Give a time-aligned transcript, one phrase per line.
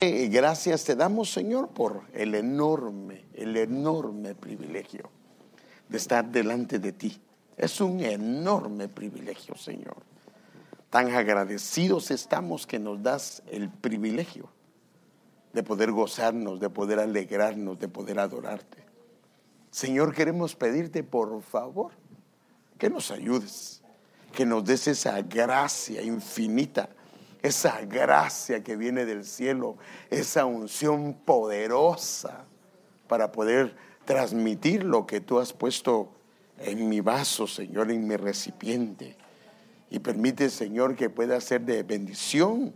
[0.00, 5.10] Gracias te damos, Señor, por el enorme, el enorme privilegio
[5.88, 7.20] de estar delante de ti.
[7.56, 9.96] Es un enorme privilegio, Señor.
[10.88, 14.48] Tan agradecidos estamos que nos das el privilegio
[15.52, 18.84] de poder gozarnos, de poder alegrarnos, de poder adorarte.
[19.72, 21.90] Señor, queremos pedirte por favor
[22.78, 23.82] que nos ayudes,
[24.32, 26.88] que nos des esa gracia infinita,
[27.42, 29.76] esa gracia que viene del cielo,
[30.10, 32.44] esa unción poderosa
[33.06, 36.10] para poder transmitir lo que tú has puesto
[36.58, 39.16] en mi vaso, Señor, en mi recipiente.
[39.90, 42.74] Y permite, Señor, que pueda ser de bendición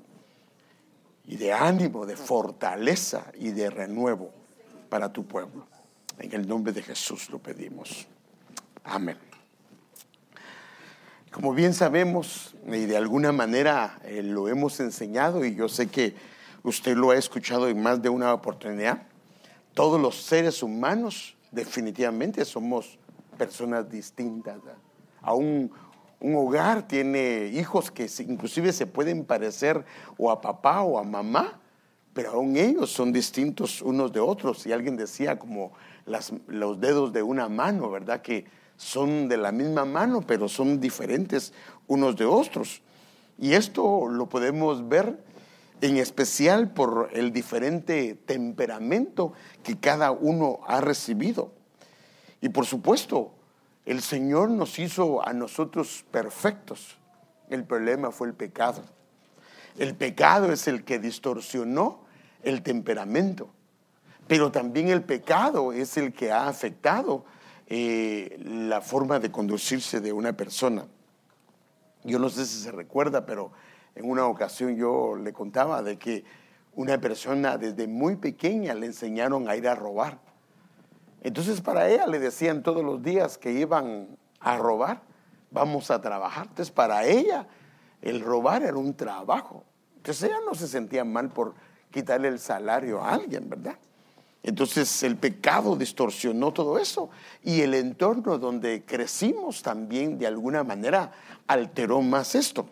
[1.27, 4.31] y de ánimo, de fortaleza y de renuevo
[4.89, 5.67] para tu pueblo.
[6.19, 8.07] En el nombre de Jesús lo pedimos.
[8.85, 9.32] Amén.
[11.33, 16.15] Como bien sabemos, y de alguna manera eh, lo hemos enseñado, y yo sé que
[16.63, 19.05] usted lo ha escuchado en más de una oportunidad,
[19.73, 22.99] todos los seres humanos definitivamente somos
[23.39, 24.59] personas distintas.
[25.23, 25.73] Aún
[26.21, 29.87] un hogar tiene hijos que inclusive se pueden parecer
[30.19, 31.59] o a papá o a mamá,
[32.13, 34.67] pero aún ellos son distintos unos de otros.
[34.67, 35.73] Y alguien decía como
[36.47, 38.21] los dedos de una mano, ¿verdad?
[38.21, 38.45] Que
[38.83, 41.53] son de la misma mano, pero son diferentes
[41.87, 42.83] unos de otros.
[43.39, 45.23] Y esto lo podemos ver
[45.81, 51.53] en especial por el diferente temperamento que cada uno ha recibido.
[52.41, 53.33] Y por supuesto,
[53.87, 56.99] el Señor nos hizo a nosotros perfectos.
[57.51, 58.83] El problema fue el pecado.
[59.79, 62.01] El pecado es el que distorsionó
[62.43, 63.49] el temperamento.
[64.27, 67.25] Pero también el pecado es el que ha afectado
[67.75, 70.85] eh, la forma de conducirse de una persona.
[72.05, 73.51] Yo no sé si se recuerda, pero
[73.95, 76.23] en una ocasión yo le contaba de que
[76.75, 80.19] una persona desde muy pequeña le enseñaron a ir a robar.
[81.23, 85.01] Entonces para ella le decían todos los días que iban a robar,
[85.51, 86.49] vamos a trabajar.
[86.49, 87.47] Entonces para ella
[88.03, 89.65] el robar era un trabajo.
[89.97, 91.55] Entonces ella no se sentía mal por
[91.91, 93.79] quitarle el salario a alguien, ¿verdad?
[94.43, 97.11] Entonces el pecado distorsionó todo eso
[97.43, 101.13] y el entorno donde crecimos también de alguna manera
[101.47, 102.67] alteró más esto.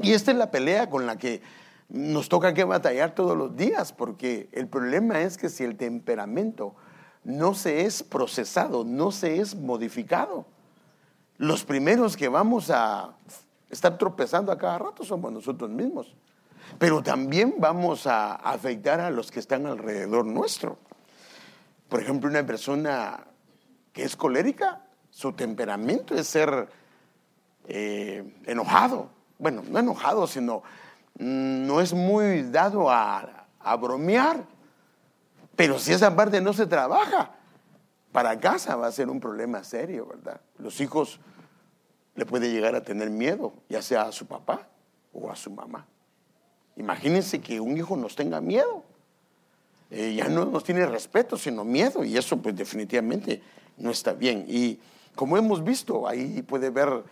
[0.00, 1.42] Y esta es la pelea con la que
[1.88, 6.74] nos toca que batallar todos los días, porque el problema es que si el temperamento
[7.24, 10.46] no se es procesado, no se es modificado.
[11.36, 13.16] Los primeros que vamos a
[13.70, 16.14] estar tropezando a cada rato somos nosotros mismos.
[16.78, 20.78] Pero también vamos a afectar a los que están alrededor nuestro.
[21.88, 23.24] Por ejemplo, una persona
[23.92, 26.68] que es colérica, su temperamento es ser
[27.68, 29.10] eh, enojado.
[29.38, 30.62] Bueno, no enojado, sino
[31.18, 34.44] mm, no es muy dado a, a bromear.
[35.56, 37.30] Pero si esa parte no se trabaja,
[38.10, 40.40] para casa va a ser un problema serio, ¿verdad?
[40.58, 41.20] Los hijos
[42.14, 44.68] le puede llegar a tener miedo, ya sea a su papá
[45.12, 45.86] o a su mamá.
[46.76, 48.82] Imagínense que un hijo nos tenga miedo.
[49.90, 53.42] Eh, ya no nos tiene respeto, sino miedo, y eso pues definitivamente
[53.76, 54.44] no está bien.
[54.48, 54.80] Y
[55.14, 57.04] como hemos visto, ahí puede ver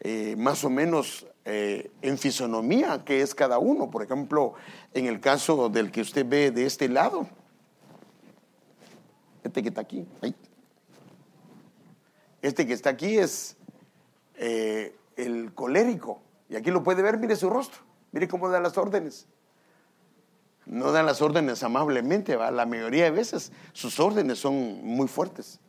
[0.00, 3.90] eh, más o menos eh, en fisonomía qué es cada uno.
[3.90, 4.52] Por ejemplo,
[4.92, 7.26] en el caso del que usted ve de este lado,
[9.42, 10.04] este que está aquí,
[12.42, 13.56] Este que está aquí es
[14.36, 16.20] el colérico.
[16.50, 17.85] Y aquí lo puede ver, mire su rostro,
[18.16, 19.26] mire cómo da las órdenes.
[20.64, 22.50] No da las órdenes amablemente, ¿va?
[22.50, 25.60] la mayoría de veces sus órdenes son muy fuertes.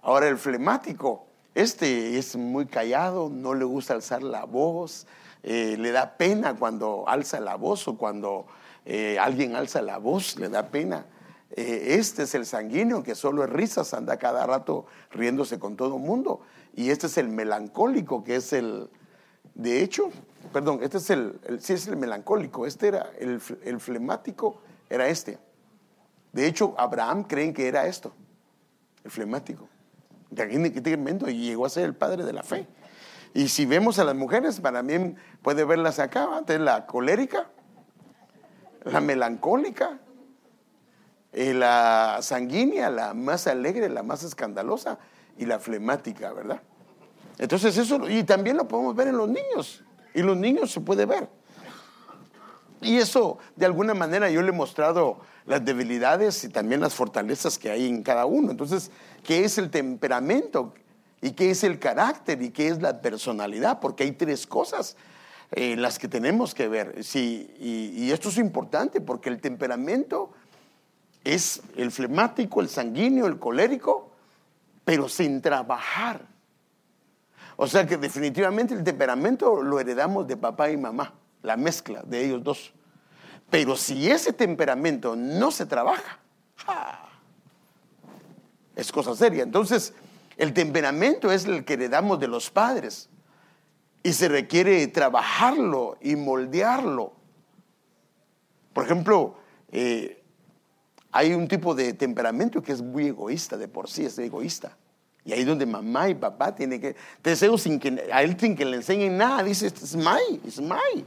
[0.00, 5.06] Ahora el flemático, este es muy callado, no le gusta alzar la voz,
[5.42, 8.46] eh, le da pena cuando alza la voz o cuando
[8.86, 11.04] eh, alguien alza la voz, le da pena.
[11.50, 15.96] Eh, este es el sanguíneo que solo es risas, anda cada rato riéndose con todo
[15.96, 16.40] el mundo.
[16.74, 18.88] Y este es el melancólico, que es el,
[19.54, 20.10] de hecho,
[20.52, 25.38] perdón, este es el, sí es el melancólico, este era el, el flemático, era este.
[26.32, 28.12] De hecho, Abraham creen que era esto,
[29.04, 29.68] el flemático.
[30.30, 32.66] De aquí tremendo, y llegó a ser el padre de la fe.
[33.32, 37.48] Y si vemos a las mujeres, para mí puede verlas acá, antes la colérica,
[38.84, 39.98] la melancólica,
[41.32, 44.98] eh, la sanguínea, la más alegre, la más escandalosa
[45.36, 46.62] y la flemática, ¿verdad?
[47.38, 49.84] Entonces eso, y también lo podemos ver en los niños,
[50.16, 51.28] y los niños se puede ver.
[52.80, 57.58] Y eso, de alguna manera, yo le he mostrado las debilidades y también las fortalezas
[57.58, 58.50] que hay en cada uno.
[58.50, 58.90] Entonces,
[59.22, 60.74] ¿qué es el temperamento?
[61.20, 62.40] ¿Y qué es el carácter?
[62.42, 63.78] ¿Y qué es la personalidad?
[63.78, 64.96] Porque hay tres cosas
[65.52, 67.04] en las que tenemos que ver.
[67.04, 70.32] Sí, y, esto es importante porque el temperamento
[71.24, 74.12] es el flemático, el sanguíneo, el colérico,
[74.84, 76.26] pero sin trabajar.
[77.56, 82.26] O sea que definitivamente el temperamento lo heredamos de papá y mamá, la mezcla de
[82.26, 82.72] ellos dos.
[83.48, 86.18] Pero si ese temperamento no se trabaja,
[88.74, 89.42] es cosa seria.
[89.42, 89.94] Entonces,
[90.36, 93.08] el temperamento es el que heredamos de los padres
[94.02, 97.14] y se requiere trabajarlo y moldearlo.
[98.74, 99.38] Por ejemplo,
[99.72, 100.22] eh,
[101.10, 104.76] hay un tipo de temperamento que es muy egoísta, de por sí es egoísta.
[105.26, 106.94] Y ahí donde mamá y papá tienen que,
[107.58, 111.04] sin que, a él sin que le enseñen nada, dice, es my, es my.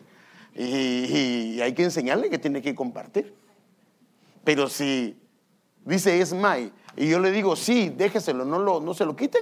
[0.54, 3.34] Y, hay que enseñarle que tiene que compartir.
[4.44, 5.18] Pero si
[5.86, 9.42] dice es my, y yo le digo, sí, déjeselo, no, lo, no se lo quiten,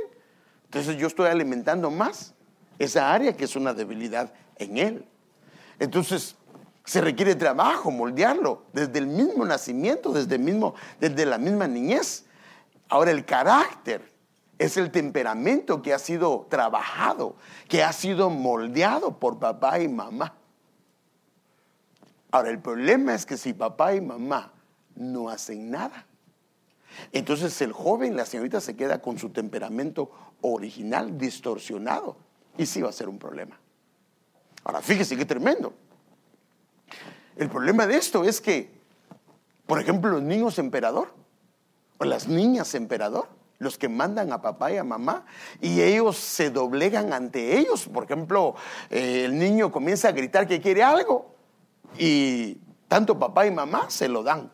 [0.66, 2.36] entonces yo estoy alimentando más
[2.78, 5.06] esa área que es una debilidad en él.
[5.80, 6.36] Entonces,
[6.86, 12.26] se requiere trabajo, moldearlo, desde el mismo nacimiento, desde, mismo, desde la misma niñez.
[12.90, 14.17] Ahora, el carácter
[14.60, 17.36] es el temperamento que ha sido trabajado,
[17.68, 20.34] que ha sido moldeado por papá y mamá.
[22.32, 24.54] Ahora, el problema es que si papá y mamá
[24.96, 26.06] no hacen nada,
[27.12, 30.12] entonces el joven, la señorita se queda con su temperamento
[30.42, 32.18] original distorsionado
[32.58, 33.60] y sí va a ser un problema.
[34.64, 35.74] Ahora, fíjese qué tremendo.
[37.36, 38.72] El problema de esto es que,
[39.68, 41.14] por ejemplo, los niños emperador
[42.00, 45.26] o las niñas emperador, los que mandan a papá y a mamá,
[45.62, 47.88] y ellos se doblegan ante ellos.
[47.88, 48.56] Por ejemplo,
[48.90, 51.36] eh, el niño comienza a gritar que quiere algo
[51.98, 52.58] y
[52.88, 54.52] tanto papá y mamá se lo dan.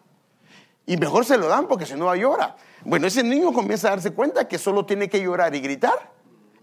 [0.86, 2.56] Y mejor se lo dan porque si no llora.
[2.84, 6.12] Bueno, ese niño comienza a darse cuenta que solo tiene que llorar y gritar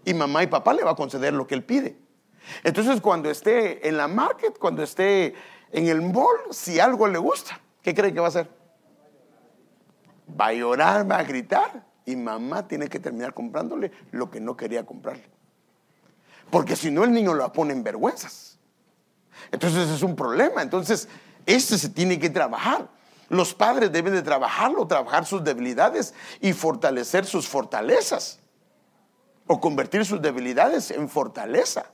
[0.05, 1.97] y mamá y papá le va a conceder lo que él pide.
[2.63, 5.33] Entonces cuando esté en la market, cuando esté
[5.71, 8.49] en el mall, si algo le gusta, ¿qué cree que va a hacer?
[10.39, 14.55] Va a llorar, va a gritar y mamá tiene que terminar comprándole lo que no
[14.55, 15.23] quería comprarle.
[16.49, 18.59] Porque si no el niño lo pone en vergüenzas.
[19.51, 20.61] Entonces es un problema.
[20.61, 21.07] Entonces,
[21.45, 22.89] este se tiene que trabajar.
[23.29, 28.39] Los padres deben de trabajarlo, trabajar sus debilidades y fortalecer sus fortalezas.
[29.47, 31.85] O convertir sus debilidades en fortaleza.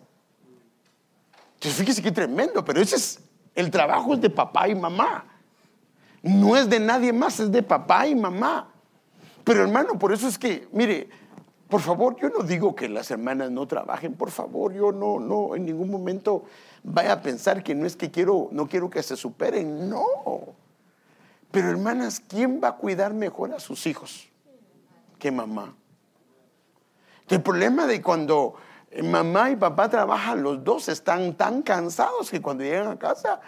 [1.56, 3.20] Entonces, fíjese qué tremendo, pero ese es
[3.56, 5.26] el trabajo de papá y mamá.
[6.22, 8.74] No es de nadie más, es de papá y mamá.
[9.48, 11.08] Pero hermano, por eso es que, mire,
[11.70, 15.56] por favor, yo no digo que las hermanas no trabajen, por favor, yo no, no,
[15.56, 16.44] en ningún momento
[16.84, 20.04] vaya a pensar que no es que quiero, no quiero que se superen, no.
[21.50, 24.28] Pero hermanas, ¿quién va a cuidar mejor a sus hijos
[25.18, 25.74] que mamá?
[27.30, 28.56] El problema de cuando
[29.02, 33.40] mamá y papá trabajan, los dos están tan cansados que cuando llegan a casa,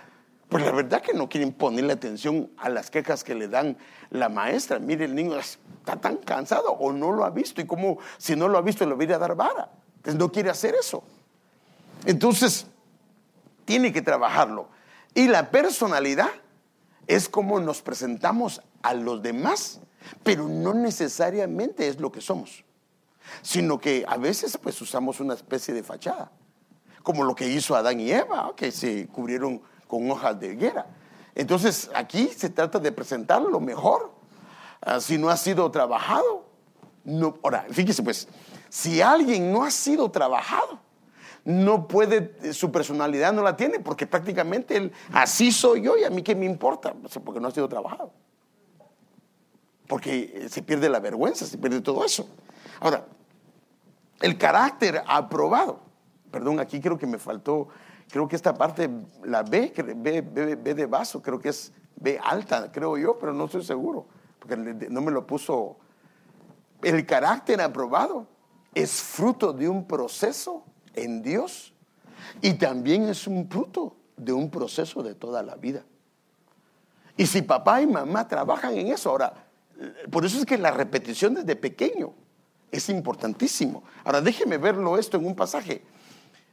[0.49, 3.77] pues la verdad que no quieren ponerle atención a las quejas que le dan
[4.09, 4.79] la maestra.
[4.79, 8.47] Mire, el niño está tan cansado o no lo ha visto y como si no
[8.47, 9.69] lo ha visto le voy a dar vara.
[9.97, 11.03] Entonces no quiere hacer eso.
[12.05, 12.65] Entonces,
[13.65, 14.69] tiene que trabajarlo.
[15.13, 16.31] Y la personalidad
[17.05, 19.81] es como nos presentamos a los demás,
[20.23, 22.63] pero no necesariamente es lo que somos,
[23.43, 26.31] sino que a veces pues usamos una especie de fachada,
[27.03, 30.85] como lo que hizo Adán y Eva, que se cubrieron con hojas de higuera.
[31.33, 34.11] Entonces aquí se trata de presentar lo mejor.
[34.81, 36.45] Ah, si no ha sido trabajado,
[37.03, 37.37] no.
[37.43, 38.27] Ahora, fíjese pues,
[38.69, 40.79] si alguien no ha sido trabajado,
[41.43, 46.11] no puede, su personalidad no la tiene, porque prácticamente él, así soy yo y a
[46.11, 46.93] mí qué me importa,
[47.25, 48.13] porque no ha sido trabajado.
[49.87, 52.29] Porque se pierde la vergüenza, se pierde todo eso.
[52.79, 53.07] Ahora,
[54.21, 55.79] el carácter aprobado.
[56.29, 57.69] Perdón, aquí creo que me faltó,
[58.09, 58.89] creo que esta parte,
[59.23, 63.45] la B, B, B, de vaso, creo que es B alta, creo yo, pero no
[63.45, 64.07] estoy seguro,
[64.39, 65.77] porque no me lo puso.
[66.81, 68.27] El carácter aprobado
[68.73, 70.63] es fruto de un proceso
[70.93, 71.73] en Dios
[72.41, 75.83] y también es un fruto de un proceso de toda la vida.
[77.17, 79.33] Y si papá y mamá trabajan en eso, ahora,
[80.09, 82.13] por eso es que la repetición desde pequeño
[82.71, 83.83] es importantísimo.
[84.03, 85.83] Ahora déjeme verlo esto en un pasaje.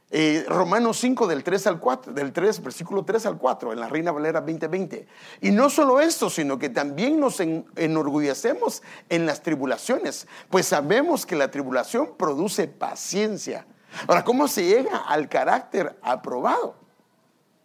[0.09, 3.89] Eh, Romanos 5 del 3 al 4, del 3, versículo 3 al 4, en la
[3.89, 5.07] Reina Valera 2020.
[5.41, 11.35] Y no solo esto, sino que también nos enorgullecemos en las tribulaciones, pues sabemos que
[11.35, 13.65] la tribulación produce paciencia
[14.07, 16.75] Ahora, ¿cómo se llega al carácter aprobado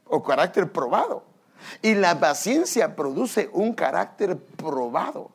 [0.07, 1.25] o carácter probado?
[1.81, 5.31] Y la paciencia produce un carácter probado.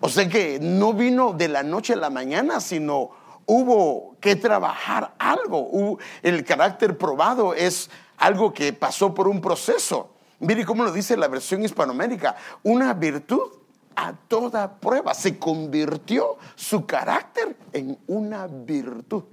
[0.00, 3.10] O sea que no vino de la noche a la mañana, sino
[3.46, 5.98] hubo que trabajar algo.
[6.22, 10.10] El carácter probado es algo que pasó por un proceso.
[10.40, 13.50] Mire cómo lo dice la versión hispanoamérica, una virtud
[13.96, 15.14] a toda prueba.
[15.14, 19.24] Se convirtió su carácter en una virtud.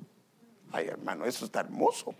[0.72, 2.13] Ay, hermano, eso está hermoso.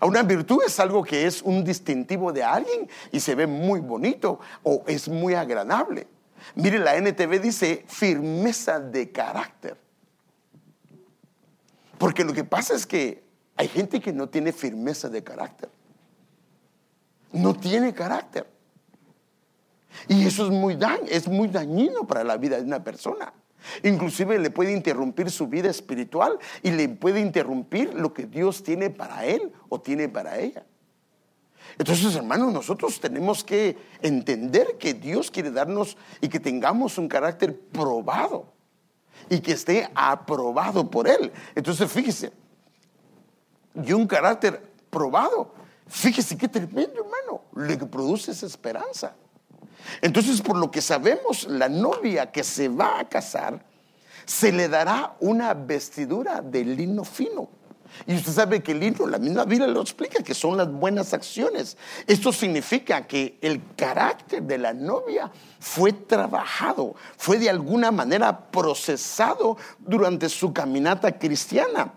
[0.00, 4.40] Una virtud es algo que es un distintivo de alguien y se ve muy bonito
[4.62, 6.06] o es muy agradable.
[6.54, 9.76] Mire, la NTV dice firmeza de carácter.
[12.02, 13.22] Porque lo que pasa es que
[13.54, 15.70] hay gente que no tiene firmeza de carácter.
[17.30, 18.44] No tiene carácter.
[20.08, 20.76] Y eso es muy,
[21.08, 23.32] es muy dañino para la vida de una persona.
[23.84, 28.90] Inclusive le puede interrumpir su vida espiritual y le puede interrumpir lo que Dios tiene
[28.90, 30.66] para él o tiene para ella.
[31.78, 37.56] Entonces, hermanos, nosotros tenemos que entender que Dios quiere darnos y que tengamos un carácter
[37.56, 38.51] probado
[39.32, 41.32] y que esté aprobado por Él.
[41.54, 42.30] Entonces, fíjese,
[43.74, 45.54] y un carácter probado,
[45.86, 49.14] fíjese qué tremendo, hermano, lo que produce esa esperanza.
[50.02, 53.64] Entonces, por lo que sabemos, la novia que se va a casar,
[54.26, 57.48] se le dará una vestidura de lino fino.
[58.06, 61.12] Y usted sabe que el lino, la misma Biblia lo explica, que son las buenas
[61.14, 61.76] acciones.
[62.06, 65.30] Esto significa que el carácter de la novia
[65.60, 71.92] fue trabajado, fue de alguna manera procesado durante su caminata cristiana.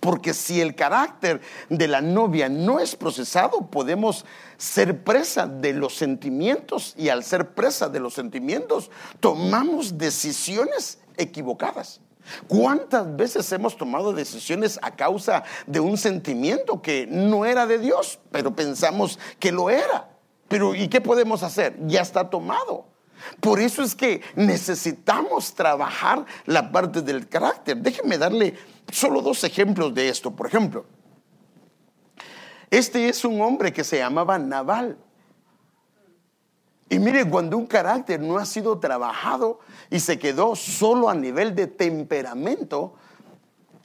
[0.00, 1.40] Porque si el carácter
[1.70, 4.26] de la novia no es procesado, podemos
[4.58, 12.00] ser presa de los sentimientos y al ser presa de los sentimientos, tomamos decisiones equivocadas.
[12.48, 18.18] ¿Cuántas veces hemos tomado decisiones a causa de un sentimiento que no era de Dios,
[18.30, 20.08] pero pensamos que lo era?
[20.48, 21.76] Pero ¿y qué podemos hacer?
[21.86, 22.86] Ya está tomado.
[23.40, 27.76] Por eso es que necesitamos trabajar la parte del carácter.
[27.76, 28.54] Déjenme darle
[28.92, 30.30] solo dos ejemplos de esto.
[30.30, 30.84] Por ejemplo,
[32.70, 34.98] este es un hombre que se llamaba Naval.
[36.94, 39.58] Y mire, cuando un carácter no ha sido trabajado
[39.90, 42.94] y se quedó solo a nivel de temperamento,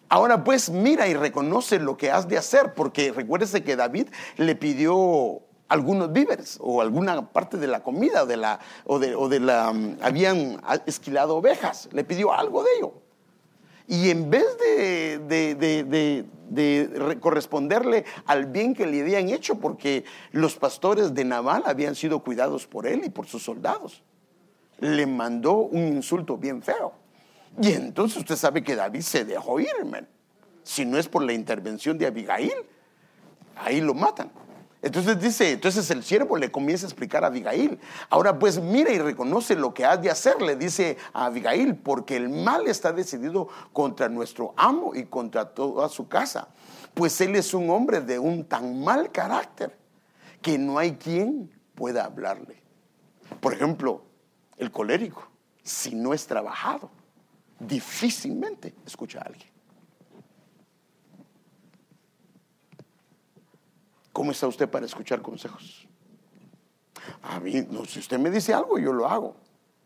[0.10, 4.56] ahora pues mira y reconoce lo que has de hacer, porque recuérdese que David le
[4.56, 9.74] pidió algunos víveres o alguna parte de la comida o de la, o de, la,
[9.74, 12.94] mm, habían esquilado ovejas, le pidió algo de ello.
[13.90, 16.26] Y en vez de,
[17.20, 22.68] corresponderle al bien que le habían hecho, porque los pastores de Naval habían sido cuidados
[22.68, 24.04] por él y por sus soldados,
[24.80, 26.94] le mandó un insulto bien feo.
[27.60, 29.74] Y entonces usted sabe que David se dejó ir,
[30.62, 32.54] Si no es por la intervención de Abigail,
[33.56, 34.30] ahí lo matan.
[34.82, 37.80] Entonces dice, entonces el siervo le comienza a explicar a Abigail.
[38.10, 42.16] Ahora pues mira y reconoce lo que has de hacer, le dice a Abigail, porque
[42.16, 46.48] el mal está decidido contra nuestro amo y contra toda su casa.
[46.94, 49.78] Pues él es un hombre de un tan mal carácter
[50.42, 52.64] que no hay quien pueda hablarle.
[53.42, 54.04] Por ejemplo,
[54.58, 55.28] el colérico,
[55.62, 56.90] si no es trabajado,
[57.60, 59.49] difícilmente escucha a alguien.
[64.20, 65.88] ¿Cómo está usted para escuchar consejos?
[67.24, 69.38] A mí, no, si usted me dice algo, yo lo hago.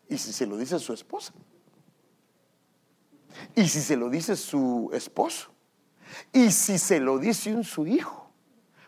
[0.10, 1.34] ¿Y si se lo dice su esposa?
[3.56, 5.52] ¿Y si se lo dice su esposo?
[6.32, 8.28] ¿Y si se lo dice su hijo?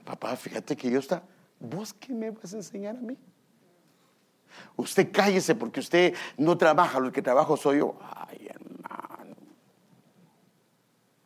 [0.04, 1.22] Papá, fíjate que yo está,
[1.60, 3.16] ¿vos qué me vas a enseñar a mí?
[4.76, 8.00] Usted cállese porque usted no trabaja, lo que trabajo soy yo.
[8.02, 9.36] Ay, hermano.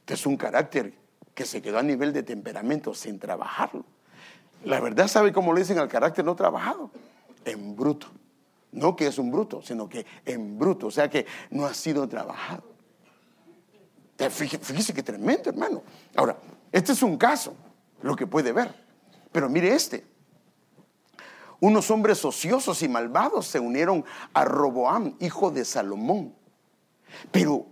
[0.02, 0.94] Este es un carácter
[1.34, 3.86] que se quedó a nivel de temperamento sin trabajarlo.
[4.64, 6.92] La verdad sabe cómo le dicen al carácter no trabajado.
[7.46, 8.08] En bruto.
[8.72, 10.88] No que es un bruto, sino que en bruto.
[10.88, 12.64] O sea que no ha sido trabajado.
[14.30, 15.82] Fíjese, que tremendo, hermano.
[16.16, 16.38] Ahora,
[16.72, 17.56] este es un caso,
[18.02, 18.76] lo que puede ver.
[19.32, 20.06] Pero mire este.
[21.62, 26.36] Unos hombres ociosos y malvados se unieron a Roboam, hijo de Salomón.
[27.32, 27.66] Pero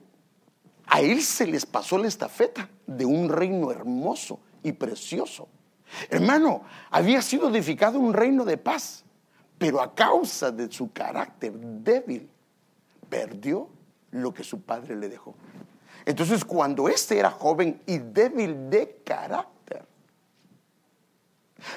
[0.86, 5.50] a él se les pasó la estafeta de un reino hermoso y precioso.
[6.10, 9.04] Hermano, había sido edificado un reino de paz,
[9.58, 12.30] pero a causa de su carácter débil,
[13.10, 13.70] perdió
[14.12, 15.36] lo que su padre le dejó.
[16.06, 19.86] Entonces, cuando éste era joven y débil de carácter,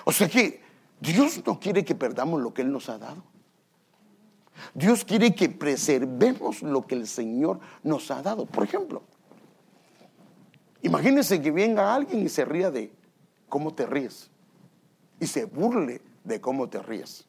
[0.05, 0.61] o sea que
[1.01, 3.25] Dios no quiere que perdamos lo que Él nos ha dado.
[4.75, 8.45] Dios quiere que preservemos lo que el Señor nos ha dado.
[8.45, 9.03] Por ejemplo,
[10.83, 12.93] imagínense que venga alguien y se ría de
[13.51, 14.31] cómo te ríes
[15.19, 17.27] y se burle de cómo te ríes.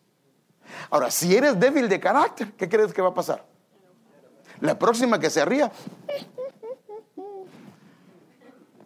[0.90, 3.46] Ahora, si eres débil de carácter, ¿qué crees que va a pasar?
[4.62, 5.70] La próxima que se ría,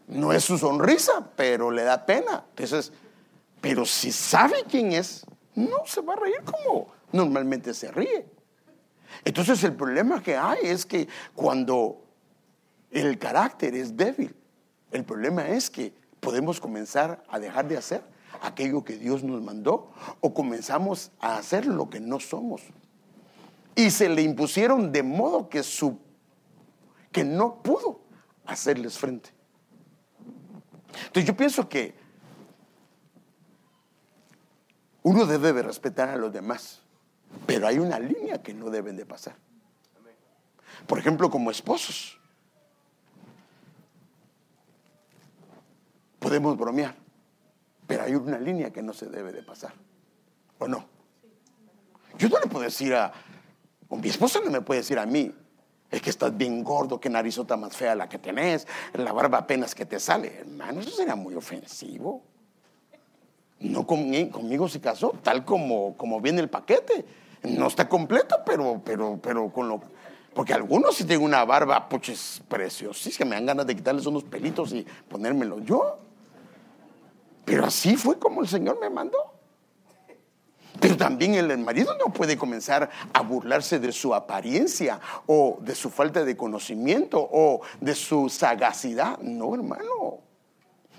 [0.08, 2.46] No es su sonrisa, pero le da pena.
[2.50, 2.94] Entonces,
[3.60, 5.26] pero si sabe quién es,
[5.56, 8.26] no se va a reír como normalmente se ríe.
[9.24, 12.04] Entonces el problema que hay es que cuando
[12.92, 14.36] el carácter es débil,
[14.92, 15.94] el problema es que
[16.26, 18.04] podemos comenzar a dejar de hacer
[18.42, 22.64] aquello que Dios nos mandó o comenzamos a hacer lo que no somos.
[23.76, 26.00] Y se le impusieron de modo que su
[27.12, 28.02] que no pudo
[28.46, 29.30] hacerles frente.
[31.06, 31.94] Entonces yo pienso que
[35.04, 36.82] uno debe de respetar a los demás,
[37.46, 39.36] pero hay una línea que no deben de pasar.
[40.88, 42.20] Por ejemplo, como esposos.
[46.26, 46.96] Podemos bromear,
[47.86, 49.74] pero hay una línea que no se debe de pasar.
[50.58, 50.84] ¿O no?
[52.18, 53.14] Yo no le puedo decir a,
[53.90, 55.32] o mi esposa no me puede decir a mí,
[55.92, 59.76] es que estás bien gordo, qué narizota más fea la que tenés, la barba apenas
[59.76, 60.40] que te sale.
[60.40, 62.24] Hermano, eso sería muy ofensivo.
[63.60, 67.06] No conmigo se casó, tal como, como viene el paquete.
[67.44, 69.80] No está completo, pero, pero, pero con lo.
[70.34, 74.74] Porque algunos sí tienen una barba, puches, preciosísima, me dan ganas de quitarles unos pelitos
[74.74, 76.00] y ponérmelo yo.
[77.46, 79.18] Pero así fue como el Señor me mandó.
[80.80, 85.90] Pero también el marido no puede comenzar a burlarse de su apariencia o de su
[85.90, 89.18] falta de conocimiento o de su sagacidad.
[89.20, 90.20] No, hermano.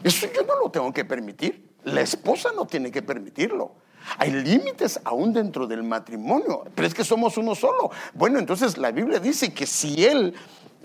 [0.03, 1.75] Eso yo no lo tengo que permitir.
[1.85, 3.73] La esposa no tiene que permitirlo.
[4.19, 7.91] Hay límites aún dentro del matrimonio, pero es que somos uno solo.
[8.15, 10.35] Bueno, entonces la Biblia dice que si él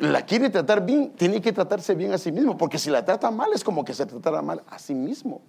[0.01, 3.29] la quiere tratar bien, tiene que tratarse bien a sí mismo, porque si la trata
[3.29, 5.41] mal es como que se tratara mal a sí mismo.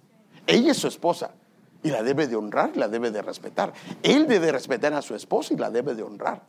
[0.45, 1.31] Ella es su esposa
[1.81, 3.73] y la debe de honrar la debe de respetar.
[4.03, 6.43] Él debe respetar a su esposa y la debe de honrar.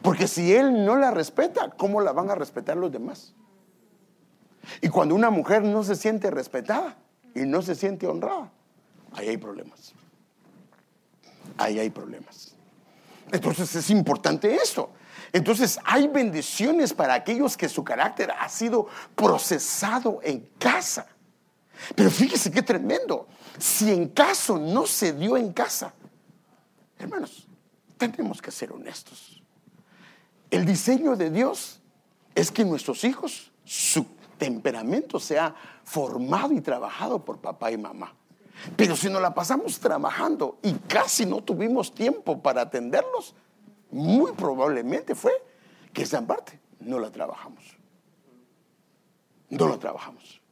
[0.00, 3.34] Porque si él no la respeta, ¿cómo la van a respetar los demás?
[4.80, 6.96] Y cuando una mujer no se siente respetada
[7.34, 8.50] y no se siente honrada,
[9.12, 9.92] ahí hay problemas.
[11.58, 12.54] Ahí hay problemas.
[13.30, 14.90] Entonces es importante esto.
[15.32, 21.06] Entonces hay bendiciones para aquellos que su carácter ha sido procesado en casa.
[21.94, 23.26] Pero fíjese qué tremendo.
[23.58, 25.92] Si en caso no se dio en casa,
[26.98, 27.46] hermanos,
[27.98, 29.42] tenemos que ser honestos.
[30.50, 31.80] El diseño de Dios
[32.34, 34.06] es que nuestros hijos, su
[34.38, 38.14] temperamento sea formado y trabajado por papá y mamá.
[38.76, 43.34] Pero si nos la pasamos trabajando y casi no tuvimos tiempo para atenderlos,
[43.94, 45.32] muy probablemente fue
[45.92, 47.76] que esa parte no la trabajamos.
[49.50, 50.42] No la trabajamos.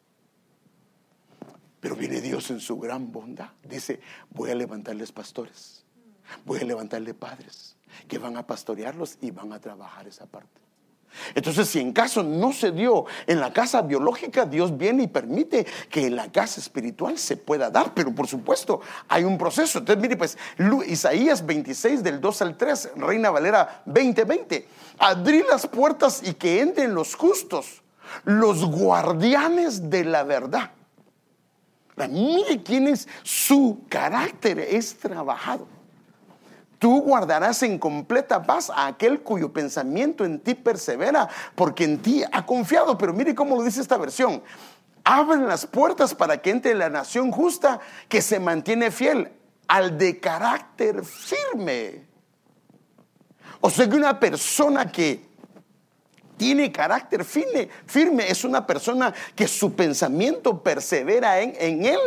[1.80, 3.50] Pero viene Dios en su gran bondad.
[3.64, 4.00] Dice,
[4.30, 5.84] voy a levantarles pastores.
[6.44, 7.76] Voy a levantarle padres
[8.06, 10.61] que van a pastorearlos y van a trabajar esa parte.
[11.34, 15.66] Entonces, si en caso no se dio en la casa biológica, Dios viene y permite
[15.90, 19.78] que en la casa espiritual se pueda dar, pero por supuesto hay un proceso.
[19.78, 20.38] Entonces, mire, pues
[20.86, 26.94] Isaías 26 del 2 al 3, Reina Valera 2020, abrir las puertas y que entren
[26.94, 27.82] los justos,
[28.24, 30.70] los guardianes de la verdad.
[32.08, 35.68] Mire quién es su carácter, es trabajado.
[36.82, 42.24] Tú guardarás en completa paz a aquel cuyo pensamiento en ti persevera, porque en ti
[42.32, 42.98] ha confiado.
[42.98, 44.42] Pero mire cómo lo dice esta versión.
[45.04, 49.30] Abren las puertas para que entre la nación justa que se mantiene fiel
[49.68, 52.04] al de carácter firme.
[53.60, 55.24] O sea que una persona que
[56.36, 62.00] tiene carácter firme, firme, es una persona que su pensamiento persevera en, en él.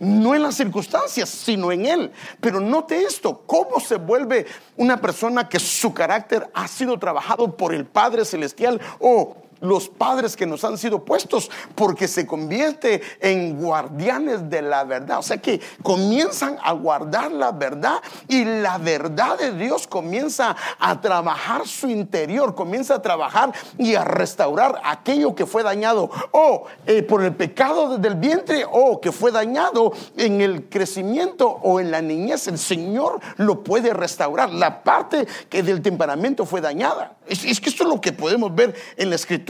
[0.00, 2.10] No en las circunstancias, sino en Él.
[2.40, 7.74] Pero note esto, cómo se vuelve una persona que su carácter ha sido trabajado por
[7.74, 13.60] el Padre Celestial o los padres que nos han sido puestos, porque se convierte en
[13.60, 15.18] guardianes de la verdad.
[15.18, 21.00] O sea que comienzan a guardar la verdad y la verdad de Dios comienza a
[21.00, 27.02] trabajar su interior, comienza a trabajar y a restaurar aquello que fue dañado o eh,
[27.02, 31.90] por el pecado desde el vientre o que fue dañado en el crecimiento o en
[31.90, 32.48] la niñez.
[32.48, 34.50] El Señor lo puede restaurar.
[34.50, 37.16] La parte que del temperamento fue dañada.
[37.26, 39.49] Es, es que esto es lo que podemos ver en la escritura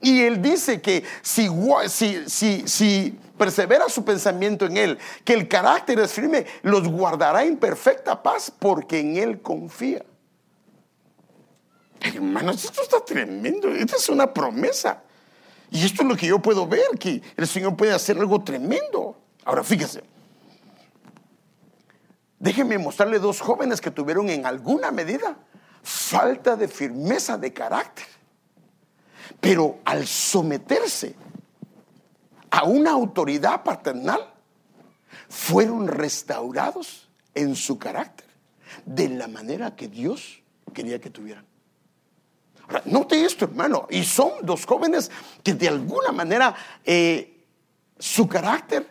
[0.00, 1.48] y él dice que si,
[2.26, 8.20] si, persevera su pensamiento en él, que el carácter es firme, los guardará en perfecta
[8.20, 10.04] paz porque en él confía.
[12.00, 13.68] Hermanos, esto está tremendo.
[13.68, 15.02] Esta es una promesa.
[15.70, 19.16] Y esto es lo que yo puedo ver, que el Señor puede hacer algo tremendo.
[19.44, 20.02] Ahora fíjese.
[22.40, 25.36] Déjenme mostrarle dos jóvenes que tuvieron en alguna medida
[25.82, 28.06] falta de firmeza de carácter.
[29.40, 31.14] Pero al someterse
[32.50, 34.32] a una autoridad paternal,
[35.28, 38.26] fueron restaurados en su carácter
[38.84, 40.42] de la manera que Dios
[40.74, 41.46] quería que tuvieran.
[42.66, 45.10] Ahora, note esto, hermano, y son dos jóvenes
[45.42, 46.54] que de alguna manera
[46.84, 47.44] eh,
[47.98, 48.86] su carácter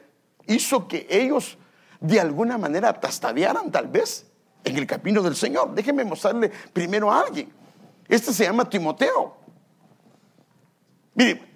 [0.48, 1.58] hizo que ellos
[2.00, 4.26] de alguna manera tastadearan tal vez
[4.64, 5.74] en el camino del Señor.
[5.74, 7.52] Déjenme mostrarle primero a alguien.
[8.08, 9.38] Este se llama Timoteo.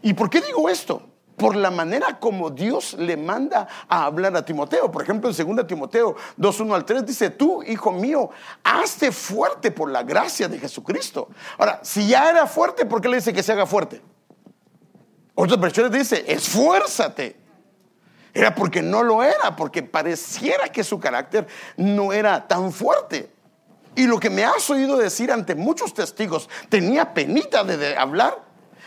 [0.01, 1.10] ¿Y por qué digo esto?
[1.38, 4.89] Por la manera como Dios le manda a hablar a Timoteo.
[4.89, 8.30] Por ejemplo, en 2 Timoteo 2, 1 al 3 dice, tú, hijo mío,
[8.63, 11.28] hazte fuerte por la gracia de Jesucristo.
[11.58, 14.01] Ahora, si ya era fuerte, ¿por qué le dice que se haga fuerte?
[15.36, 17.36] Otras versiones dice, esfuérzate.
[18.34, 21.47] Era porque no lo era, porque pareciera que su carácter
[21.78, 23.32] no era tan fuerte.
[23.95, 28.43] Y lo que me has oído decir ante muchos testigos, tenía penita de, hablar.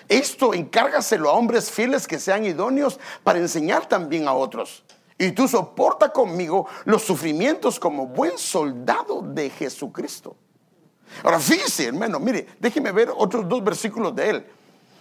[0.09, 4.85] Esto encárgaselo a hombres fieles que sean idóneos para enseñar también a otros.
[5.19, 10.37] Y tú soporta conmigo los sufrimientos como buen soldado de Jesucristo.
[11.23, 14.47] Ahora fíjese, hermano, mire, déjeme ver otros dos versículos de él.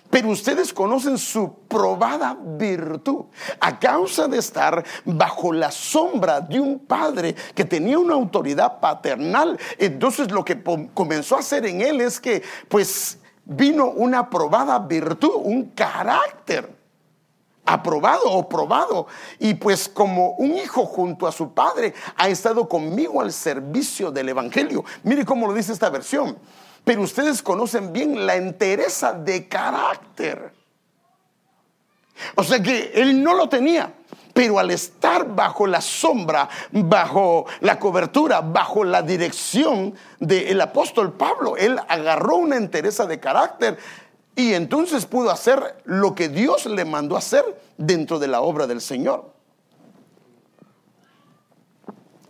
[0.09, 3.25] Pero ustedes conocen su probada virtud
[3.59, 9.59] a causa de estar bajo la sombra de un padre que tenía una autoridad paternal.
[9.77, 15.31] Entonces lo que comenzó a hacer en él es que pues vino una probada virtud,
[15.35, 16.75] un carácter
[17.65, 19.07] aprobado o probado.
[19.39, 24.29] Y pues como un hijo junto a su padre ha estado conmigo al servicio del
[24.29, 24.83] Evangelio.
[25.03, 26.37] Mire cómo lo dice esta versión
[26.87, 30.53] pero ustedes conocen bien la entereza de carácter.
[32.35, 33.93] O sea que él no lo tenía,
[34.37, 41.57] pero al estar bajo la sombra, bajo la cobertura, bajo la dirección del apóstol Pablo,
[41.57, 43.79] él agarró una entereza de carácter
[44.35, 48.79] y entonces pudo hacer lo que Dios le mandó hacer dentro de la obra del
[48.79, 49.33] Señor.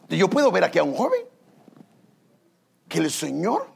[0.08, 1.24] Yo puedo ver aquí a un joven
[2.88, 3.67] que el Señor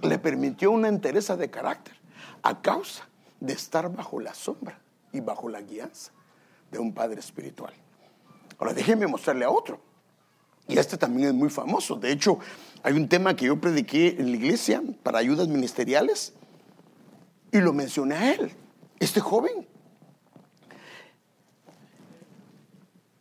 [0.00, 1.94] le permitió una entereza de carácter
[2.42, 3.06] a causa
[3.38, 4.80] de estar bajo la sombra
[5.12, 6.12] y bajo la guianza
[6.70, 7.72] de un padre espiritual.
[8.58, 9.80] Ahora déjenme mostrarle a otro.
[10.68, 11.96] Y este también es muy famoso.
[11.96, 12.38] De hecho,
[12.82, 16.32] hay un tema que yo prediqué en la iglesia para ayudas ministeriales
[17.50, 18.52] y lo mencioné a él.
[19.00, 19.66] Este joven.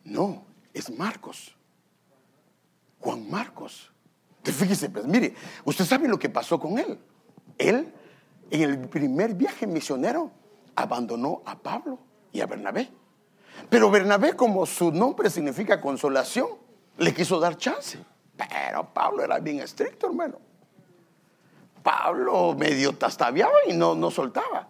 [0.03, 1.55] No, es Marcos.
[2.99, 3.91] Juan Marcos.
[4.43, 5.33] Fíjese, pues mire,
[5.63, 6.99] usted sabe lo que pasó con él.
[7.57, 7.91] Él,
[8.51, 10.31] en el primer viaje misionero,
[10.75, 11.99] abandonó a Pablo
[12.31, 12.89] y a Bernabé.
[13.69, 16.47] Pero Bernabé, como su nombre significa consolación,
[16.97, 17.99] le quiso dar chance.
[18.35, 20.39] Pero Pablo era bien estricto, hermano.
[21.83, 24.69] Pablo medio tastaviaba y no, no soltaba.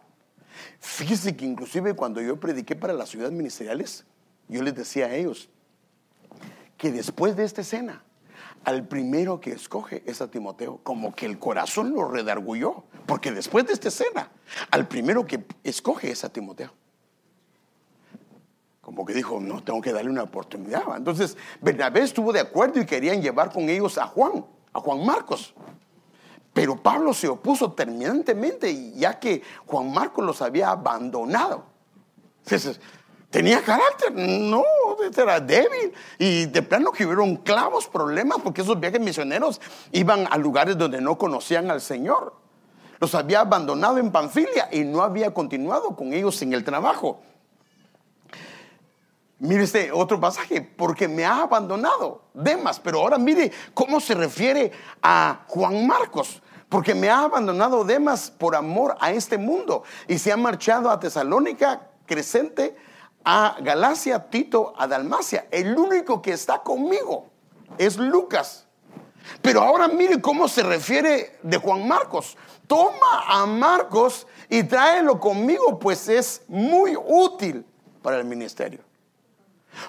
[0.79, 4.05] Fíjese que inclusive cuando yo prediqué para las ciudades ministeriales,
[4.47, 5.49] yo les decía a ellos
[6.77, 8.03] que después de esta escena,
[8.63, 13.65] al primero que escoge es a Timoteo, como que el corazón lo redargulló, porque después
[13.65, 14.31] de esta escena,
[14.71, 16.73] al primero que escoge es a Timoteo.
[18.89, 20.81] Como que dijo, no, tengo que darle una oportunidad.
[20.97, 25.53] Entonces, Bernabé estuvo de acuerdo y querían llevar con ellos a Juan, a Juan Marcos.
[26.53, 31.65] Pero Pablo se opuso terminantemente, ya que Juan Marcos los había abandonado.
[32.45, 32.81] Entonces,
[33.29, 34.63] Tenía carácter, no,
[35.15, 35.93] era débil.
[36.17, 40.99] Y de plano que hubieron clavos, problemas, porque esos viajes misioneros iban a lugares donde
[40.99, 42.33] no conocían al Señor.
[42.99, 47.21] Los había abandonado en Panfilia y no había continuado con ellos en el trabajo.
[49.39, 54.71] Mire este otro pasaje, porque me ha abandonado Demas, pero ahora mire cómo se refiere
[55.01, 60.33] a Juan Marcos, porque me ha abandonado Demas por amor a este mundo y se
[60.33, 62.75] ha marchado a Tesalónica, Crescente,
[63.23, 65.47] a Galacia, Tito, a Dalmacia.
[65.51, 67.27] El único que está conmigo
[67.77, 68.67] es Lucas.
[69.41, 72.37] Pero ahora mire cómo se refiere de Juan Marcos.
[72.67, 77.65] Toma a Marcos y tráelo conmigo, pues es muy útil
[78.01, 78.88] para el ministerio.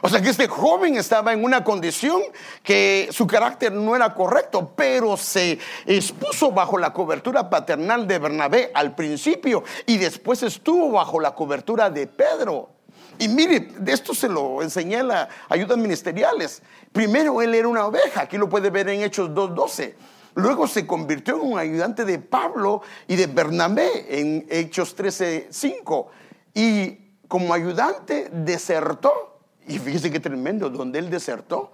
[0.01, 2.23] O sea que este joven estaba en una condición
[2.63, 8.71] que su carácter no era correcto, pero se expuso bajo la cobertura paternal de Bernabé
[8.75, 12.71] al principio y después estuvo bajo la cobertura de Pedro.
[13.19, 16.63] Y mire, de esto se lo enseñé en las ayudas ministeriales.
[16.91, 19.95] Primero él era una oveja, aquí lo puede ver en Hechos 2.12.
[20.35, 26.07] Luego se convirtió en un ayudante de Pablo y de Bernabé en Hechos 13.5.
[26.55, 29.30] Y como ayudante desertó.
[29.71, 31.71] Y fíjese qué tremendo, donde él desertó.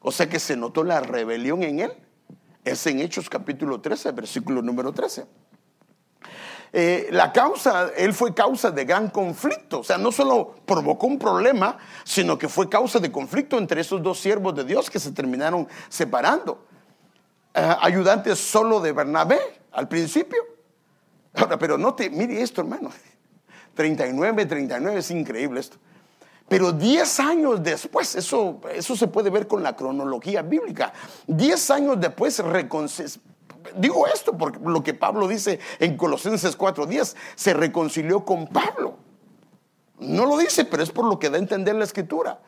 [0.00, 1.92] O sea que se notó la rebelión en él.
[2.62, 5.24] Es en Hechos capítulo 13, versículo número 13.
[6.74, 9.80] eh, la causa, él fue causa de gran conflicto.
[9.80, 14.02] O sea, no solo provocó un problema, sino que fue causa de conflicto entre esos
[14.02, 16.66] dos siervos de Dios que se terminaron separando.
[17.54, 19.40] Eh, ayudante solo de Bernabé
[19.72, 20.42] al principio.
[21.32, 22.90] Ahora, pero no te, mire esto, hermano.
[23.72, 25.78] 39, 39, es increíble esto.
[26.48, 30.92] Pero 10 años después, eso, eso se puede ver con la cronología bíblica,
[31.26, 32.42] 10 años después
[33.76, 38.96] digo esto porque lo que Pablo dice en Colosenses 4:10, se reconcilió con Pablo.
[39.98, 42.40] No lo dice, pero es por lo que da a entender la escritura.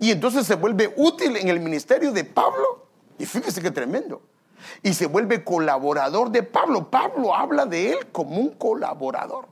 [0.00, 2.86] Y entonces se vuelve útil en el ministerio de Pablo.
[3.18, 4.22] Y fíjese qué tremendo.
[4.82, 6.90] Y se vuelve colaborador de Pablo.
[6.90, 9.46] Pablo habla de él como un colaborador.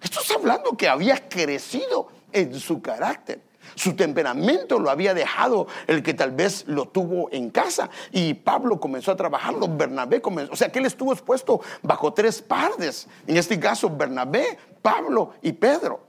[0.00, 3.40] Esto está hablando que había crecido en su carácter.
[3.74, 7.90] Su temperamento lo había dejado el que tal vez lo tuvo en casa.
[8.12, 10.52] Y Pablo comenzó a trabajarlo, Bernabé comenzó.
[10.52, 13.08] O sea que él estuvo expuesto bajo tres partes.
[13.26, 16.06] En este caso, Bernabé, Pablo y Pedro.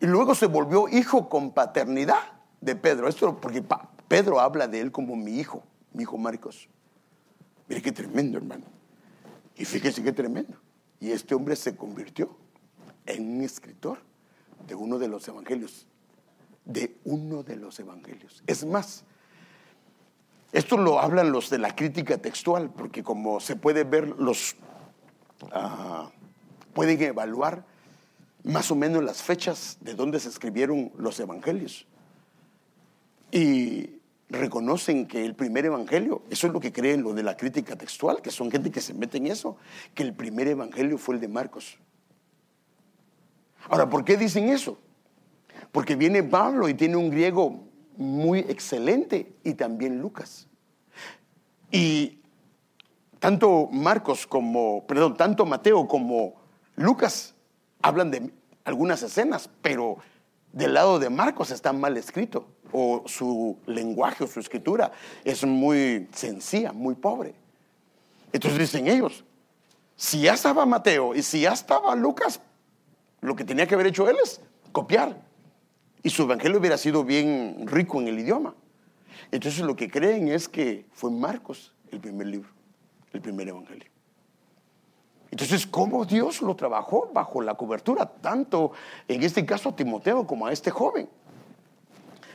[0.00, 3.08] Y luego se volvió hijo con paternidad de Pedro.
[3.08, 3.64] Esto porque
[4.06, 6.68] Pedro habla de él como mi hijo, mi hijo Marcos.
[7.66, 8.64] Mire qué tremendo, hermano.
[9.56, 10.56] Y fíjese qué tremendo.
[11.00, 12.36] Y este hombre se convirtió
[13.06, 13.98] en un escritor
[14.66, 15.86] de uno de los evangelios,
[16.64, 18.42] de uno de los evangelios.
[18.46, 19.04] Es más,
[20.52, 24.56] esto lo hablan los de la crítica textual, porque como se puede ver, los
[25.42, 26.08] uh,
[26.72, 27.64] pueden evaluar
[28.44, 31.86] más o menos las fechas de donde se escribieron los evangelios.
[33.30, 33.97] Y
[34.30, 38.20] reconocen que el primer evangelio, eso es lo que creen los de la crítica textual,
[38.20, 39.56] que son gente que se mete en eso,
[39.94, 41.78] que el primer evangelio fue el de Marcos.
[43.68, 44.78] Ahora, ¿por qué dicen eso?
[45.72, 47.64] Porque viene Pablo y tiene un griego
[47.96, 50.46] muy excelente y también Lucas.
[51.70, 52.20] Y
[53.18, 56.34] tanto Marcos como, perdón, tanto Mateo como
[56.76, 57.34] Lucas
[57.82, 58.30] hablan de
[58.64, 59.98] algunas escenas, pero
[60.52, 64.92] del lado de Marcos está mal escrito, o su lenguaje o su escritura
[65.24, 67.34] es muy sencilla, muy pobre.
[68.32, 69.24] Entonces dicen ellos,
[69.96, 72.40] si ya estaba Mateo y si ya estaba Lucas,
[73.20, 74.40] lo que tenía que haber hecho él es
[74.72, 75.20] copiar.
[76.02, 78.54] Y su evangelio hubiera sido bien rico en el idioma.
[79.32, 82.50] Entonces lo que creen es que fue Marcos el primer libro,
[83.12, 83.90] el primer evangelio.
[85.30, 88.72] Entonces, ¿cómo Dios lo trabajó bajo la cobertura, tanto
[89.06, 91.08] en este caso a Timoteo como a este joven?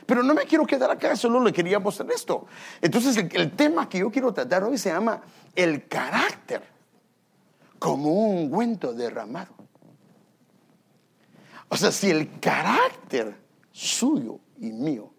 [0.06, 2.46] Pero no me quiero quedar acá, solo le quería mostrar esto.
[2.80, 5.22] Entonces, el, tema que yo quiero tratar hoy se llama
[5.54, 6.62] el carácter
[7.78, 9.54] como un ungüento derramado.
[11.68, 13.34] O sea, si el carácter
[13.72, 15.12] suyo y mío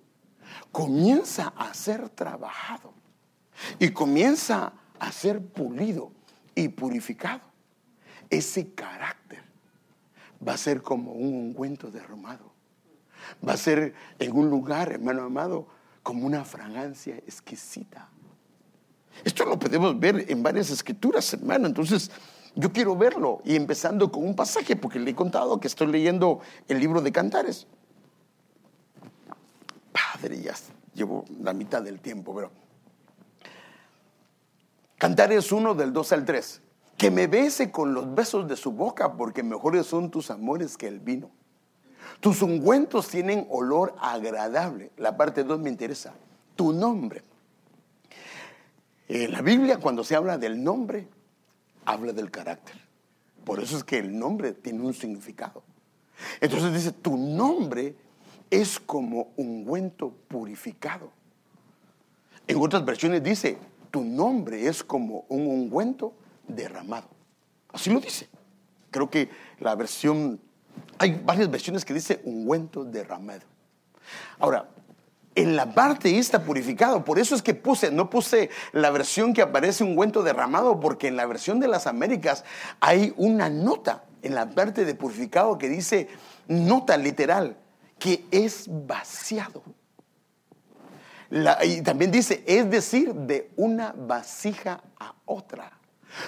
[0.72, 2.94] comienza a ser trabajado
[3.80, 6.12] y comienza a ser pulido
[6.54, 7.42] y purificado,
[8.30, 9.44] ese carácter
[10.46, 12.55] va a ser como un ungüento derramado.
[13.48, 15.68] Va a ser en un lugar, hermano amado,
[16.04, 18.10] como una fragancia exquisita.
[19.24, 21.68] Esto lo podemos ver en varias escrituras, hermano.
[21.68, 22.12] Entonces,
[22.56, 26.40] yo quiero verlo y empezando con un pasaje, porque le he contado que estoy leyendo
[26.68, 27.68] el libro de Cantares.
[29.92, 30.54] Padre, ya
[30.94, 32.52] llevo la mitad del tiempo, pero...
[34.98, 36.62] Cantares 1 del 2 al 3.
[36.98, 40.88] Que me bese con los besos de su boca, porque mejores son tus amores que
[40.88, 41.32] el vino.
[42.20, 44.92] Tus ungüentos tienen olor agradable.
[44.98, 46.14] La parte 2 me interesa.
[46.56, 47.24] Tu nombre.
[49.08, 51.08] En la Biblia, cuando se habla del nombre,
[51.86, 52.76] habla del carácter.
[53.44, 55.64] Por eso es que el nombre tiene un significado.
[56.42, 57.96] Entonces dice, tu nombre
[58.50, 61.12] es como ungüento purificado.
[62.48, 63.58] En otras versiones dice,
[63.92, 66.14] tu nombre es como un ungüento
[66.48, 67.08] derramado.
[67.70, 68.28] Así lo dice.
[68.92, 70.40] Creo que la versión,
[70.98, 73.42] hay varias versiones que dice ungüento derramado.
[74.40, 74.68] Ahora,
[75.36, 77.04] en la parte está purificado.
[77.04, 81.10] Por eso es que puse, no puse la versión que aparece un ungüento derramado, porque
[81.10, 82.46] en la versión de las Américas
[82.80, 86.08] hay una nota en la parte de purificado que dice,
[86.48, 87.58] nota literal,
[88.00, 89.62] que es vaciado.
[91.64, 95.72] y también dice, es decir, de una vasija a otra.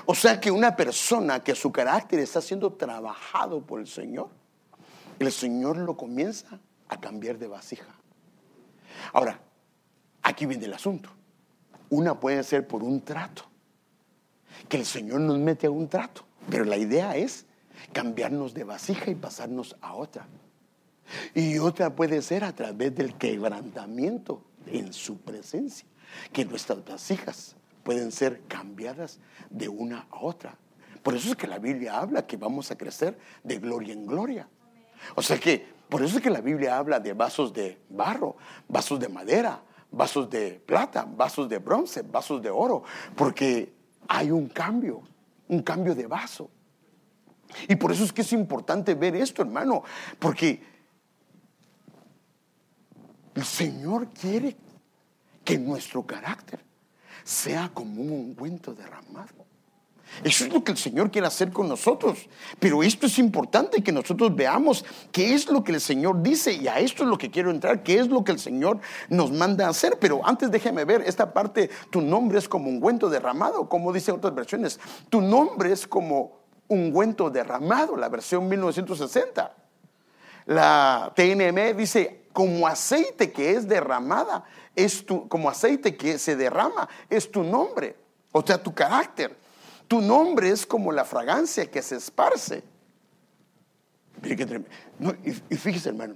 [0.05, 4.29] O sea que una persona que su carácter está siendo trabajado por el Señor,
[5.19, 7.95] el Señor lo comienza a cambiar de vasija.
[9.13, 9.39] Ahora,
[10.21, 11.09] aquí viene el asunto.
[11.89, 13.43] Una puede ser por un trato,
[14.67, 17.45] que el Señor nos mete a un trato, pero la idea es
[17.93, 20.27] cambiarnos de vasija y pasarnos a otra.
[21.33, 25.87] Y otra puede ser a través del quebrantamiento en su presencia,
[26.33, 30.57] que nuestras vasijas pueden ser cambiadas de una a otra.
[31.03, 34.49] Por eso es que la Biblia habla que vamos a crecer de gloria en gloria.
[35.15, 38.35] O sea que, por eso es que la Biblia habla de vasos de barro,
[38.67, 42.83] vasos de madera, vasos de plata, vasos de bronce, vasos de oro,
[43.15, 43.73] porque
[44.07, 45.01] hay un cambio,
[45.47, 46.49] un cambio de vaso.
[47.67, 49.83] Y por eso es que es importante ver esto, hermano,
[50.19, 50.61] porque
[53.35, 54.57] el Señor quiere
[55.43, 56.59] que nuestro carácter
[57.23, 59.46] sea como un ungüento derramado.
[60.23, 62.27] Eso es lo que el Señor quiere hacer con nosotros.
[62.59, 66.67] Pero esto es importante que nosotros veamos qué es lo que el Señor dice y
[66.67, 69.67] a esto es lo que quiero entrar, qué es lo que el Señor nos manda
[69.67, 69.97] a hacer.
[69.99, 74.33] Pero antes déjeme ver esta parte, tu nombre es como ungüento derramado, como dicen otras
[74.33, 74.79] versiones.
[75.09, 79.55] Tu nombre es como ungüento derramado, la versión 1960.
[80.47, 86.87] La TNM dice como aceite que es derramada, es tu, como aceite que se derrama,
[87.09, 87.95] es tu nombre,
[88.31, 89.35] o sea, tu carácter.
[89.87, 92.63] Tu nombre es como la fragancia que se esparce.
[95.23, 96.15] y, fíjese, hermano,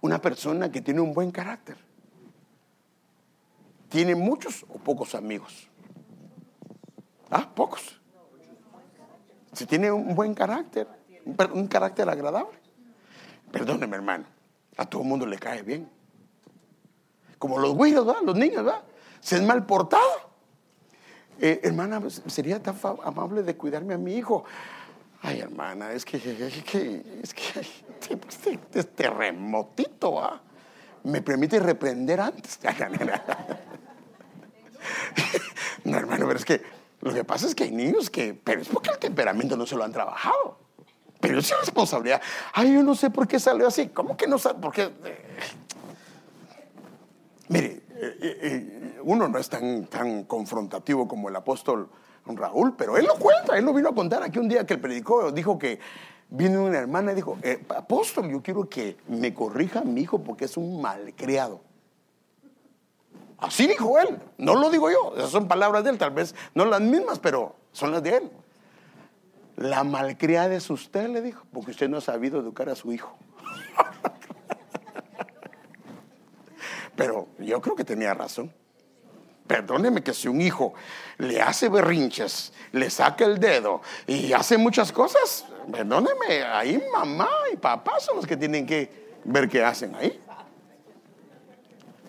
[0.00, 1.76] una persona que tiene un buen carácter,
[3.88, 5.68] tiene muchos o pocos amigos.
[7.30, 8.00] Ah, pocos.
[9.52, 10.88] Si tiene un buen carácter,
[11.52, 12.58] un carácter agradable.
[13.52, 14.26] Perdóneme, hermano,
[14.76, 15.88] a todo el mundo le cae bien.
[17.38, 18.82] Como los güeyes, Los niños, ¿verdad?
[19.20, 20.19] Se es mal portado.
[21.42, 24.44] Eh, hermana, sería tan amable de cuidarme a mi hijo.
[25.22, 30.42] Ay, hermana, es que, es que, es que este, este terremotito, ¿ah?
[31.04, 32.58] Me permite reprender antes.
[35.84, 36.60] no, hermano, pero es que
[37.00, 39.76] lo que pasa es que hay niños que, pero es porque el temperamento no se
[39.76, 40.58] lo han trabajado.
[41.20, 42.20] Pero es responsabilidad.
[42.52, 43.88] Ay, yo no sé por qué salió así.
[43.88, 44.58] ¿Cómo que no sabe?
[44.60, 44.90] Porque.
[47.48, 47.89] Mire, eh, eh,
[49.02, 51.88] uno no es tan, tan confrontativo como el apóstol
[52.36, 54.80] Raúl, pero él lo cuenta, él lo vino a contar aquí un día que él
[54.80, 55.80] predicó, dijo que
[56.28, 60.44] vino una hermana y dijo, eh, apóstol, yo quiero que me corrija mi hijo porque
[60.44, 61.60] es un malcriado.
[63.38, 66.64] Así dijo él, no lo digo yo, esas son palabras de él, tal vez no
[66.66, 68.30] las mismas, pero son las de él.
[69.56, 73.16] La malcriada es usted, le dijo, porque usted no ha sabido educar a su hijo.
[77.00, 78.52] Pero yo creo que tenía razón.
[79.46, 80.74] Perdóneme que si un hijo
[81.16, 87.56] le hace berrinches, le saca el dedo y hace muchas cosas, perdóneme, ahí mamá y
[87.56, 90.20] papá son los que tienen que ver qué hacen ahí.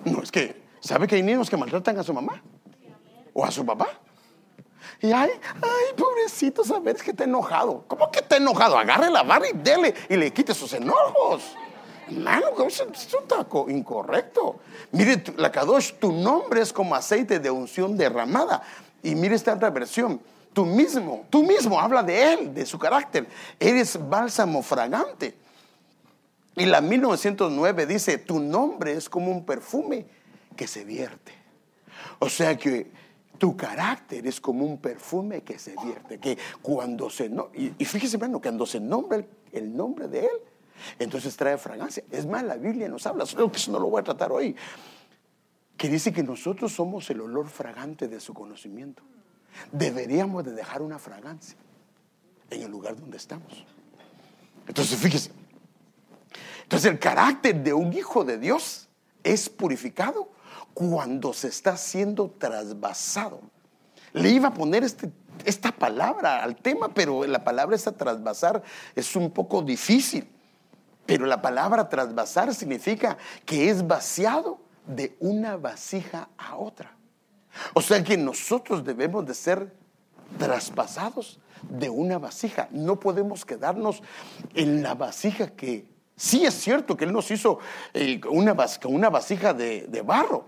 [0.03, 2.43] No, es que, ¿sabe que hay niños que maltratan a su mamá?
[3.31, 3.87] ¿O a su papá?
[4.99, 7.85] Y ay, ay, pobrecito, sabes que está enojado.
[7.87, 8.77] ¿Cómo que está enojado?
[8.77, 11.55] Agarre la barra y dele y le quite sus enojos.
[12.11, 14.59] Hermano, eso, es un incorrecto.
[14.91, 18.61] Mire, la Kadosh, tu nombre es como aceite de unción derramada.
[19.01, 20.19] Y mire esta otra versión.
[20.53, 23.27] Tú mismo, tú mismo habla de él, de su carácter.
[23.59, 25.35] Eres bálsamo fragante.
[26.57, 30.05] Y la 1909 dice, tu nombre es como un perfume
[30.57, 31.31] que se vierte.
[32.19, 32.91] O sea que
[33.37, 37.29] tu carácter es como un perfume que se vierte, que cuando se...
[37.29, 40.50] No, y, y fíjese, hermano, cuando se nombra el nombre de él,
[40.99, 42.03] entonces trae fragancia.
[42.11, 44.55] Es más, la Biblia nos habla, solo que eso no lo voy a tratar hoy,
[45.77, 49.03] que dice que nosotros somos el olor fragante de su conocimiento.
[49.71, 51.57] Deberíamos de dejar una fragancia
[52.49, 53.65] en el lugar donde estamos.
[54.67, 55.31] Entonces, fíjese.
[56.63, 58.87] Entonces, el carácter de un hijo de Dios
[59.23, 60.29] es purificado
[60.73, 63.41] cuando se está siendo trasvasado.
[64.13, 65.11] Le iba a poner este,
[65.45, 68.61] esta palabra al tema, pero la palabra esa trasvasar
[68.95, 70.29] es un poco difícil.
[71.05, 76.95] Pero la palabra trasvasar significa que es vaciado de una vasija a otra.
[77.73, 79.73] O sea que nosotros debemos de ser
[80.37, 82.67] traspasados de una vasija.
[82.71, 84.01] No podemos quedarnos
[84.53, 85.85] en la vasija que
[86.15, 87.59] sí es cierto que Él nos hizo
[87.93, 90.45] eh, una, una vasija de, de barro.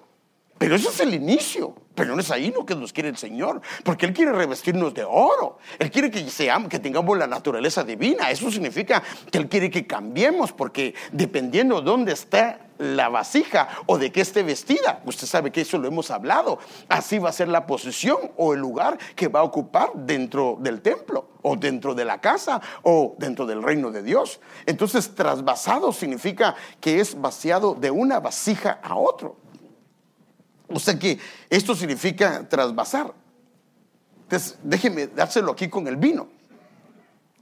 [0.57, 1.75] Pero eso es el inicio.
[1.95, 5.03] Pero no es ahí lo que nos quiere el Señor, porque Él quiere revestirnos de
[5.03, 5.59] oro.
[5.77, 8.31] Él quiere que, seamos, que tengamos la naturaleza divina.
[8.31, 13.99] Eso significa que Él quiere que cambiemos, porque dependiendo de dónde está la vasija o
[13.99, 16.57] de qué esté vestida, usted sabe que eso lo hemos hablado,
[16.89, 20.81] así va a ser la posición o el lugar que va a ocupar dentro del
[20.81, 24.39] templo o dentro de la casa o dentro del reino de Dios.
[24.65, 29.42] Entonces, trasvasado significa que es vaciado de una vasija a otro.
[30.73, 31.19] O sea que
[31.49, 33.13] esto significa trasvasar.
[34.23, 36.27] Entonces, déjeme dárselo aquí con el vino.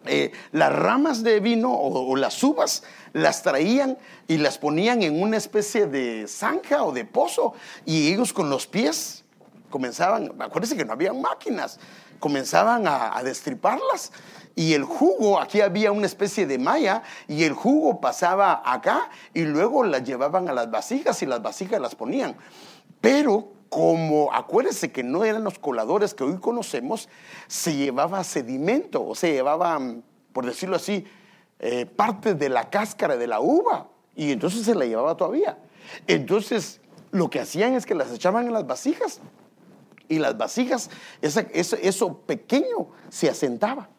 [0.06, 5.38] Eh, las ramas de vino o, las uvas las traían y las ponían en una
[5.38, 7.54] especie de zanja o de pozo
[7.86, 9.24] y ellos con los pies
[9.70, 11.80] comenzaban, acuérdense que no había máquinas,
[12.20, 14.12] comenzaban a, a destriparlas
[14.56, 19.44] y el jugo, aquí había una especie de malla y el jugo pasaba acá y
[19.44, 22.36] luego las llevaban a las vasijas y las vasijas las ponían.
[23.02, 27.10] Pero como acuérdense que no eran los coladores que hoy conocemos,
[27.48, 29.80] se llevaba sedimento o se llevaba,
[30.34, 31.06] por decirlo así,
[31.60, 35.58] eh, parte de la cáscara de la uva y entonces se la llevaba todavía.
[36.06, 36.82] Entonces
[37.12, 39.22] lo que hacían es que las echaban en las vasijas
[40.10, 40.90] y las vasijas,
[41.22, 43.90] eso pequeño se asentaba.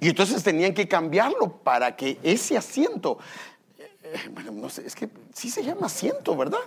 [0.00, 3.18] Y entonces tenían que cambiarlo para que ese asiento,
[3.78, 6.60] eh, bueno, no sé, es que sí se llama asiento, ¿verdad?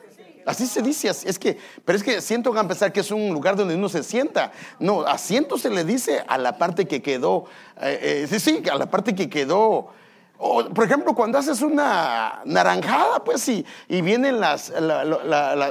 [0.46, 3.34] Así se dice, es que, pero es que asiento van a pensar que es un
[3.34, 4.52] lugar donde uno se sienta.
[4.80, 7.46] No, asiento se le dice a la parte que quedó,
[7.82, 9.94] eh, eh, sí, sí, a la parte que quedó.
[10.38, 14.74] por ejemplo, cuando haces una naranjada, pues sí, y vienen las,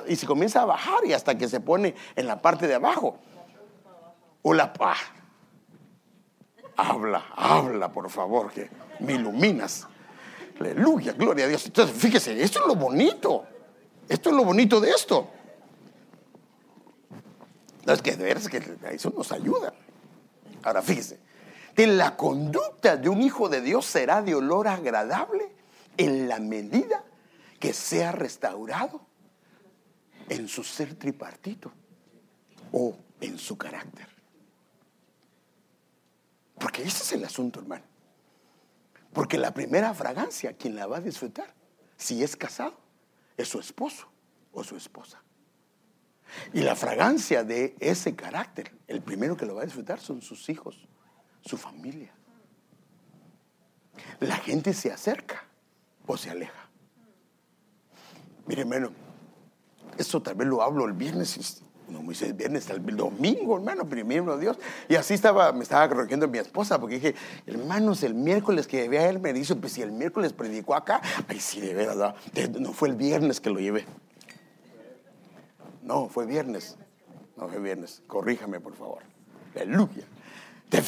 [0.06, 3.18] y se comienza a bajar y hasta que se pone en la parte de abajo.
[4.42, 4.72] O la,
[6.76, 9.86] habla, habla, por favor, que me iluminas.
[10.60, 11.66] Aleluya, gloria a Dios.
[11.66, 13.44] Entonces, fíjese, esto es lo bonito.
[14.10, 15.30] Esto es lo bonito de esto.
[17.86, 19.72] No, es que de veras que eso nos ayuda.
[20.64, 21.20] Ahora, fíjese,
[21.76, 25.52] que la conducta de un hijo de Dios será de olor agradable
[25.96, 27.04] en la medida
[27.60, 29.00] que sea restaurado
[30.28, 31.70] en su ser tripartito
[32.72, 34.08] o en su carácter.
[36.58, 37.84] Porque ese es el asunto, hermano.
[39.12, 41.54] Porque la primera fragancia, quien la va a disfrutar,
[41.96, 42.79] si es casado,
[43.40, 44.10] es su esposo
[44.52, 45.22] o su esposa.
[46.52, 50.48] Y la fragancia de ese carácter, el primero que lo va a disfrutar son sus
[50.48, 50.88] hijos,
[51.40, 52.12] su familia.
[54.20, 55.44] La gente se acerca
[56.06, 56.68] o se aleja.
[58.46, 58.92] Mire, hermano,
[59.96, 64.38] eso tal vez lo hablo el viernes no me dice viernes, el domingo, hermano, primero
[64.38, 64.58] Dios.
[64.88, 67.14] Y así estaba, me estaba corrigiendo mi esposa, porque dije,
[67.46, 71.00] hermanos, el miércoles que llevé a él me dice, pues si el miércoles predicó acá,
[71.28, 72.14] ay, sí, de verdad,
[72.58, 73.84] no fue el viernes que lo llevé.
[75.82, 76.76] No, fue viernes.
[77.36, 78.02] No fue viernes.
[78.06, 79.02] Corríjame, por favor.
[79.56, 80.04] Aleluya.
[80.70, 80.80] Te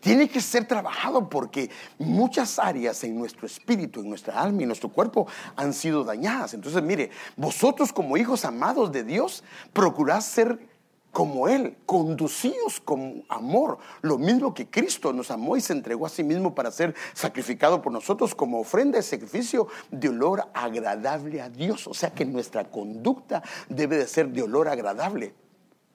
[0.00, 4.68] tiene que ser trabajado porque muchas áreas en nuestro espíritu, en nuestra alma y en
[4.68, 5.26] nuestro cuerpo
[5.56, 6.52] han sido dañadas.
[6.52, 10.68] Entonces, mire, vosotros como hijos amados de Dios, procurad ser
[11.12, 16.10] como Él, conducidos con amor, lo mismo que Cristo nos amó y se entregó a
[16.10, 21.48] sí mismo para ser sacrificado por nosotros como ofrenda de sacrificio de olor agradable a
[21.48, 21.86] Dios.
[21.86, 25.34] O sea que nuestra conducta debe de ser de olor agradable.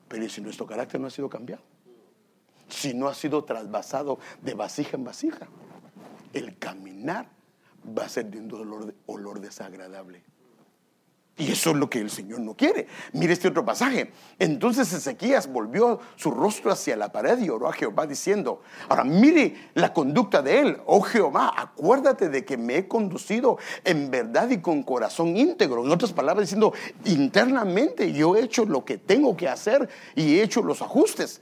[0.08, 1.77] Pero si nuestro carácter no ha sido cambiado?
[2.70, 5.48] Si no ha sido trasvasado de vasija en vasija.
[6.34, 7.30] El caminar
[7.98, 10.24] va a ser de un olor, olor desagradable.
[11.40, 12.88] Y eso es lo que el Señor no quiere.
[13.14, 14.12] Mire este otro pasaje.
[14.40, 19.70] Entonces Ezequías volvió su rostro hacia la pared y oró a Jehová diciendo, ahora mire
[19.76, 20.78] la conducta de él.
[20.88, 25.86] Oh Jehová, acuérdate de que me he conducido en verdad y con corazón íntegro.
[25.86, 26.74] En otras palabras, diciendo,
[27.06, 31.40] internamente yo he hecho lo que tengo que hacer y he hecho los ajustes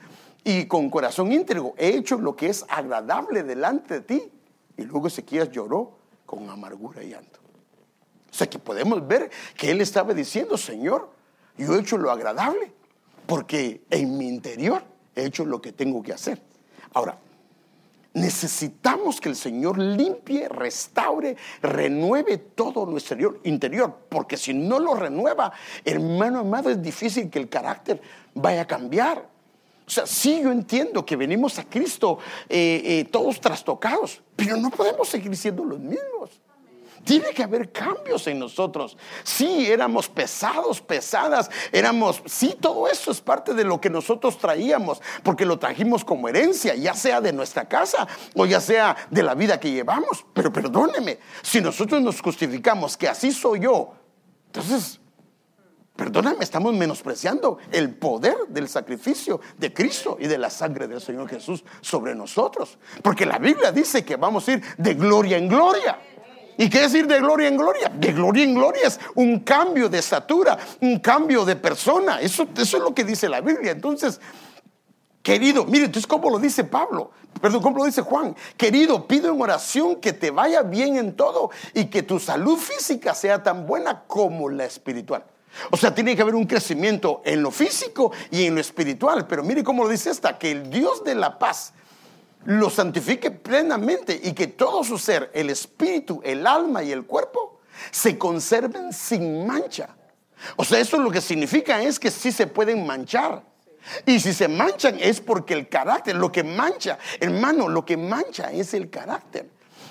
[0.48, 4.32] y con corazón íntegro he hecho lo que es agradable delante de ti.
[4.78, 7.39] Y luego Ezequías lloró con amargura y llanto.
[8.32, 11.10] O sea que podemos ver que él estaba diciendo, Señor,
[11.58, 12.72] yo he hecho lo agradable,
[13.26, 14.84] porque en mi interior
[15.16, 16.39] he hecho lo que tengo que hacer.
[16.93, 17.18] Ahora,
[18.14, 25.52] necesitamos que el Señor limpie, restaure, renueve todo nuestro interior, porque si no lo renueva,
[25.84, 28.00] hermano amado, es difícil que el carácter
[28.36, 29.35] vaya a cambiar.
[29.88, 32.18] O sea, sí, yo entiendo que venimos a Cristo
[32.50, 36.42] eh, eh, todos trastocados, pero no podemos seguir siendo los mismos.
[37.04, 38.98] Tiene que haber cambios en nosotros.
[39.24, 45.00] Sí, éramos pesados, pesadas, éramos, sí, todo eso es parte de lo que nosotros traíamos,
[45.22, 49.36] porque lo trajimos como herencia, ya sea de nuestra casa o ya sea de la
[49.36, 50.26] vida que llevamos.
[50.34, 53.94] Pero perdóneme, si nosotros nos justificamos que así soy yo,
[54.48, 55.00] entonces
[55.96, 61.30] Perdóname, estamos menospreciando el poder del sacrificio de Cristo y de la sangre del Señor
[61.30, 62.78] Jesús sobre nosotros.
[63.02, 65.98] Porque la Biblia dice que vamos a ir de gloria en gloria.
[66.58, 67.89] ¿Y qué decir de gloria en gloria?
[67.89, 72.20] De gloria en gloria es un cambio de estatura, un cambio de persona.
[72.20, 73.72] Eso, eso es lo que dice la Biblia.
[73.72, 74.20] Entonces,
[75.24, 77.12] querido, mire, entonces, ¿cómo lo dice Pablo?
[77.41, 78.36] Perdón, ¿cómo lo dice Juan?
[78.58, 83.14] Querido, pido en oración que te vaya bien en todo y que tu salud física
[83.14, 85.24] sea tan buena como la espiritual.
[85.72, 89.28] O sea, tiene que haber un crecimiento en lo físico y en lo espiritual.
[89.28, 91.74] Pero mire cómo lo dice esta, que el Dios de la paz
[92.45, 97.60] lo santifique plenamente y que todo su ser, el espíritu, el alma y el cuerpo,
[97.91, 99.89] se conserven sin mancha.
[100.56, 103.43] O sea, eso lo que significa es que sí se pueden manchar,
[104.06, 108.51] Y si se manchan es porque el carácter, lo que mancha, hermano, lo que mancha
[108.51, 109.49] es el carácter.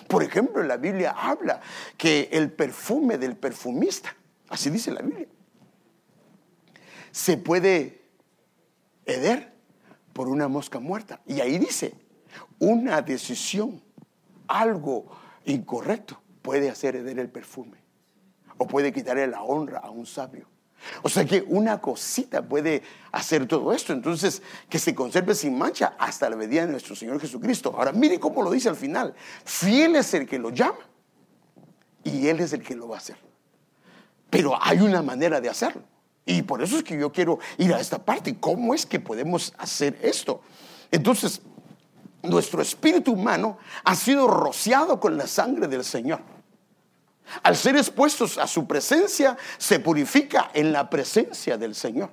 [0.09, 1.61] Por ejemplo, la Biblia habla
[1.97, 4.15] que el perfume del perfumista,
[4.49, 5.29] así dice la Biblia,
[7.15, 8.03] se puede
[9.07, 9.53] heder
[10.13, 11.21] por una mosca muerta.
[11.27, 11.95] Y ahí dice,
[12.59, 13.81] una decisión,
[14.49, 15.07] algo
[15.45, 17.79] incorrecto, puede hacer heder el perfume
[18.59, 20.49] o puede quitarle la honra a un sabio.
[21.03, 23.93] O sea que una cosita puede hacer todo esto.
[23.93, 27.73] Entonces, que se conserve sin mancha hasta la venida de nuestro Señor Jesucristo.
[27.79, 29.15] Ahora, mire cómo lo dice al final.
[29.45, 30.81] Fiel es el que lo llama
[32.03, 33.19] y Él es el que lo va a hacer.
[34.31, 35.94] Pero hay una manera de hacerlo.
[36.27, 38.37] Y por eso es que yo quiero ir a esta parte.
[38.39, 40.41] ¿Cómo es que podemos hacer esto?
[40.91, 41.43] Entonces,
[42.23, 46.21] nuestro espíritu humano ha sido rociado con la sangre del Señor.
[47.43, 52.11] Al ser expuestos a su presencia, se purifica en la presencia del Señor.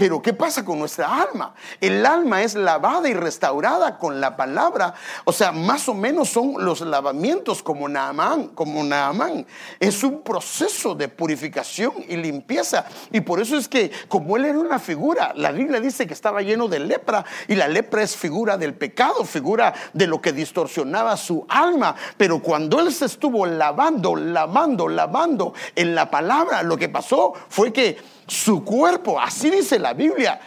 [0.00, 1.52] Pero ¿qué pasa con nuestra alma?
[1.78, 4.94] El alma es lavada y restaurada con la palabra.
[5.24, 9.44] O sea, más o menos son los lavamientos como Naamán, como Naamán.
[9.78, 12.86] Es un proceso de purificación y limpieza.
[13.12, 16.40] Y por eso es que como él era una figura, la Biblia dice que estaba
[16.40, 21.14] lleno de lepra y la lepra es figura del pecado, figura de lo que distorsionaba
[21.18, 21.94] su alma.
[22.16, 27.70] Pero cuando él se estuvo lavando, lavando, lavando en la palabra, lo que pasó fue
[27.70, 27.98] que
[28.30, 30.40] su cuerpo, así dice la Biblia,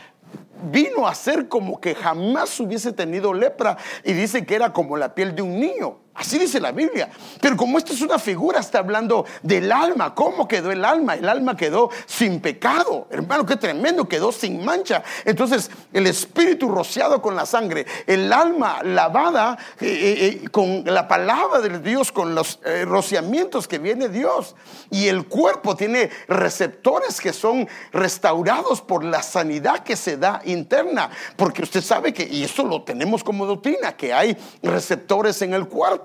[0.71, 3.77] vino a ser como que jamás hubiese tenido lepra.
[4.05, 5.99] Y dice que era como la piel de un niño.
[6.15, 7.09] Así dice la Biblia.
[7.41, 10.13] Pero como esto es una figura, está hablando del alma.
[10.13, 11.15] ¿Cómo quedó el alma?
[11.15, 13.07] El alma quedó sin pecado.
[13.09, 15.03] Hermano, qué tremendo, quedó sin mancha.
[15.25, 21.07] Entonces, el espíritu rociado con la sangre, el alma lavada eh, eh, eh, con la
[21.07, 24.55] palabra de Dios, con los rociamientos que viene Dios.
[24.91, 31.09] Y el cuerpo tiene receptores que son restaurados por la sanidad que se da interna.
[31.35, 35.67] Porque usted sabe que, y eso lo tenemos como doctrina, que hay receptores en el
[35.67, 36.02] cuerpo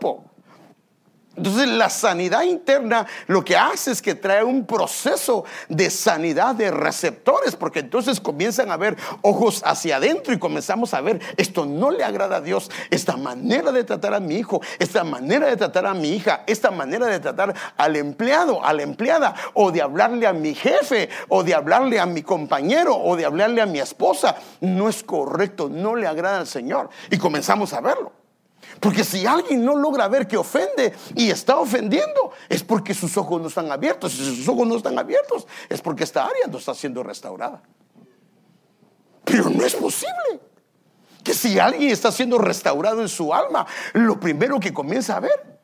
[1.38, 6.72] entonces la sanidad interna lo que hace es que trae un proceso de sanidad de
[6.72, 11.92] receptores, porque entonces comienzan a ver ojos hacia adentro y comenzamos a ver, esto no
[11.92, 15.86] le agrada a Dios, esta manera de tratar a mi hijo, esta manera de tratar
[15.86, 20.26] a mi hija, esta manera de tratar al empleado, a la empleada, o de hablarle
[20.26, 24.34] a mi jefe, o de hablarle a mi compañero, o de hablarle a mi esposa,
[24.60, 26.90] no es correcto, no le agrada al Señor.
[27.12, 28.27] Y comenzamos a verlo.
[28.80, 33.40] Porque si alguien no logra ver que ofende y está ofendiendo, es porque sus ojos
[33.40, 34.12] no están abiertos.
[34.12, 37.62] Si sus ojos no están abiertos, es porque esta área no está siendo restaurada.
[39.24, 40.40] Pero no es posible
[41.24, 45.60] que si alguien está siendo restaurado en su alma, lo primero que comienza a ver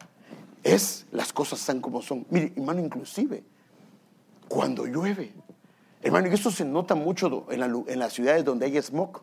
[0.63, 2.27] es las cosas están como son.
[2.31, 3.45] Mire, hermano, inclusive
[4.49, 5.33] cuando llueve,
[6.03, 9.23] hermano, y esto se nota mucho en, en las ciudades donde hay smog.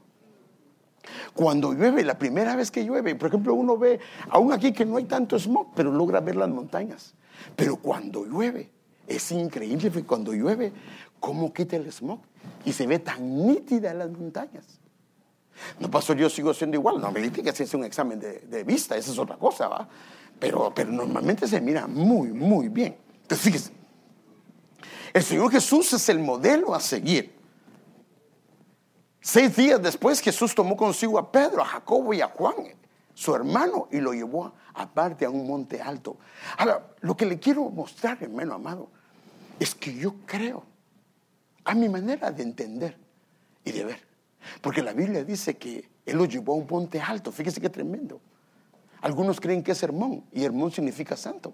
[1.34, 4.98] Cuando llueve, la primera vez que llueve, por ejemplo, uno ve, aún aquí que no
[4.98, 7.14] hay tanto smog, pero logra ver las montañas.
[7.56, 8.70] Pero cuando llueve,
[9.08, 10.72] es increíble cuando llueve,
[11.20, 12.20] cómo quita el smog
[12.66, 14.80] y se ve tan nítida las montañas.
[15.80, 17.00] No pasó, yo sigo siendo igual.
[17.00, 19.88] No me dice que se hace un examen de, vista, esa es otra cosa, ¿va?
[20.40, 22.96] Pero, pero normalmente se mira muy, muy bien.
[23.22, 23.72] Entonces, fíjese,
[25.14, 27.41] el Señor Jesús es el modelo a seguir.
[29.22, 32.56] Seis días después Jesús tomó consigo a Pedro, a Jacobo y a Juan,
[33.14, 36.18] su hermano, y lo llevó aparte a un monte alto.
[36.58, 38.90] Ahora, lo que le quiero mostrar, hermano amado,
[39.60, 40.64] es que yo creo,
[41.64, 42.98] a mi manera de entender
[43.64, 44.08] y de ver,
[44.60, 48.20] porque la Biblia dice que Él lo llevó a un monte alto, fíjese qué tremendo.
[49.02, 51.54] Algunos creen que es Hermón, y Hermón significa santo,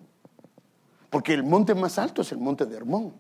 [1.10, 3.14] porque el monte más alto es el monte de Hermón.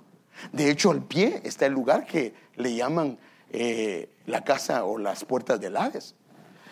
[0.53, 3.17] De hecho, al pie está el lugar que le llaman
[3.51, 6.15] eh, la casa o las puertas del Hades.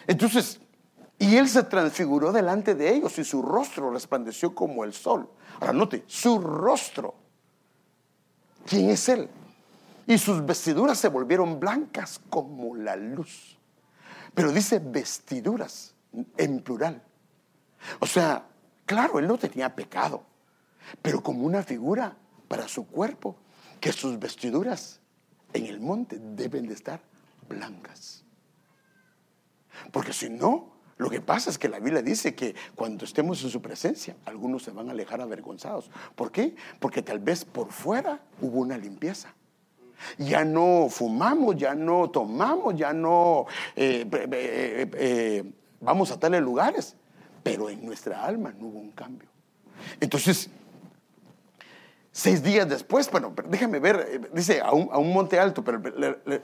[0.07, 0.59] Entonces,
[1.17, 5.29] y él se transfiguró delante de ellos y su rostro resplandeció como el sol.
[5.59, 7.15] Ahora note, su rostro.
[8.65, 9.29] ¿Quién es él?
[10.07, 13.57] Y sus vestiduras se volvieron blancas como la luz.
[14.33, 15.95] Pero dice vestiduras
[16.37, 17.01] en plural.
[17.99, 18.45] O sea,
[18.85, 20.23] claro, él no tenía pecado,
[21.01, 22.17] pero como una figura
[22.47, 23.37] para su cuerpo,
[23.79, 24.99] que sus vestiduras
[25.55, 27.01] en el monte deben de estar
[27.47, 28.23] blancas.
[29.91, 33.49] Porque si no, lo que pasa es que la Biblia dice que cuando estemos en
[33.49, 35.89] su presencia, algunos se van a alejar avergonzados.
[36.15, 36.55] ¿Por qué?
[36.79, 39.33] Porque tal vez por fuera hubo una limpieza.
[40.17, 43.45] Ya no fumamos, ya no tomamos, ya no
[43.75, 46.95] eh, eh, eh, vamos a tales lugares,
[47.43, 49.29] pero en nuestra alma no hubo un cambio.
[49.99, 50.49] Entonces,
[52.17, 55.81] Seis días después, bueno, déjame ver, eh, dice a un, monte alto, pero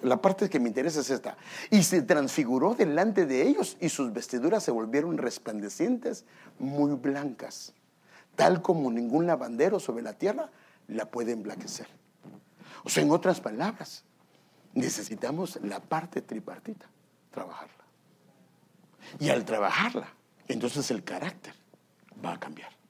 [0.02, 1.38] la, parte que me interesa es esta.
[1.70, 6.26] Y se transfiguró delante de ellos y sus vestiduras se volvieron resplandecientes,
[6.60, 7.74] muy blancas,
[8.36, 10.50] tal como ningún lavandero sobre la tierra
[10.90, 11.88] la puede emblanquecer.
[12.84, 14.04] O sea, en otras palabras,
[14.74, 16.88] necesitamos la parte tripartita,
[17.32, 17.86] trabajarla.
[19.20, 20.14] Y al trabajarla,
[20.50, 21.54] entonces el carácter
[22.24, 22.81] va a cambiar.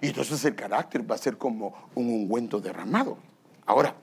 [0.00, 3.18] Y entonces el carácter va a ser como un ungüento derramado.
[3.66, 3.94] Ahora,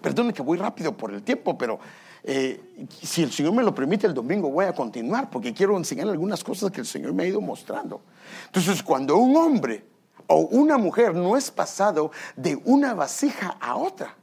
[0.00, 1.78] perdone que voy rápido por el tiempo, pero
[2.24, 6.08] eh, si el Señor me lo permite, el domingo voy a continuar porque quiero enseñar
[6.08, 8.00] algunas cosas que el Señor me ha ido mostrando.
[8.46, 9.84] Entonces, cuando un hombre
[10.26, 14.14] o una mujer no es pasado de una vasija a otra,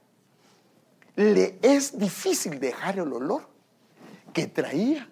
[1.16, 3.48] le es difícil dejar el olor
[4.34, 5.08] que traía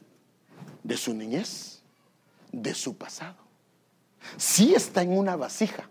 [0.84, 1.82] de su niñez,
[2.52, 3.43] de su pasado.
[4.38, 5.90] Sí está en una vasija,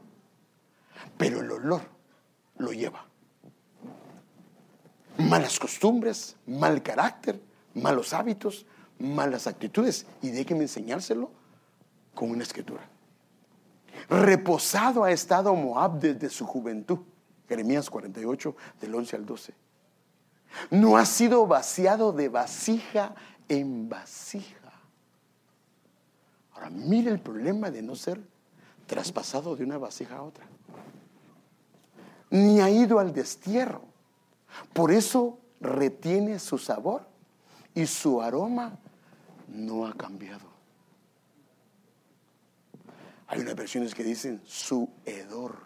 [1.17, 1.83] pero el olor
[2.59, 3.07] lo lleva.
[5.19, 7.41] Malas costumbres, mal carácter,
[7.75, 8.67] malos hábitos,
[8.99, 10.07] malas actitudes.
[10.23, 11.31] Y déjeme enseñárselo
[12.15, 12.83] con una escritura.
[14.09, 16.99] Reposado ha estado Moab desde su juventud.
[17.49, 19.55] Jeremías 48, del 11 al 12.
[20.71, 23.15] No ha sido vaciado de vasija
[23.49, 24.62] en vasija.
[26.63, 28.21] Ahora, mire el problema de no ser
[28.87, 30.47] traspasado de una vasija a otra.
[32.31, 33.83] Ni ha ido al destierro.
[34.73, 37.05] Por eso retiene su sabor
[37.75, 38.79] y su aroma
[39.49, 40.47] no ha cambiado.
[43.27, 45.57] Hay unas versiones que dicen su hedor.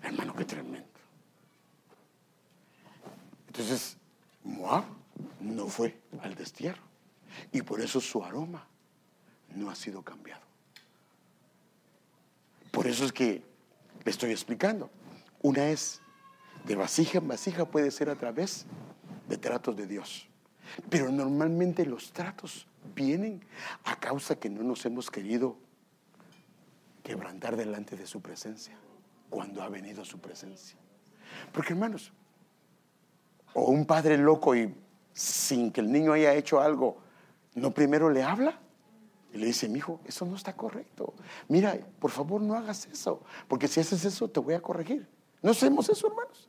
[0.00, 0.86] Hermano, qué tremendo.
[3.48, 3.96] Entonces,
[4.44, 4.84] Moab
[5.40, 6.86] no fue al destierro.
[7.52, 8.66] Y por eso su aroma
[9.54, 10.42] no ha sido cambiado.
[12.70, 13.42] Por eso es que
[14.04, 14.90] le estoy explicando.
[15.42, 16.00] Una es
[16.66, 18.66] de vasija en vasija puede ser a través
[19.28, 20.28] de tratos de Dios.
[20.90, 23.44] Pero normalmente los tratos vienen
[23.84, 25.56] a causa que no nos hemos querido
[27.02, 28.76] quebrantar delante de su presencia
[29.30, 30.76] cuando ha venido su presencia.
[31.52, 32.12] Porque hermanos,
[33.54, 34.74] o un padre loco y
[35.12, 36.98] sin que el niño haya hecho algo,
[37.56, 38.60] no primero le habla
[39.32, 41.14] y le dice, mi hijo, eso no está correcto.
[41.48, 45.08] Mira, por favor no hagas eso, porque si haces eso te voy a corregir.
[45.42, 46.48] No hacemos eso, hermanos.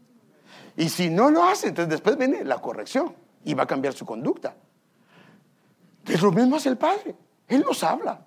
[0.76, 4.06] Y si no lo hace, entonces después viene la corrección y va a cambiar su
[4.06, 4.56] conducta.
[6.06, 7.16] Es lo mismo hace el Padre.
[7.48, 8.26] Él nos habla.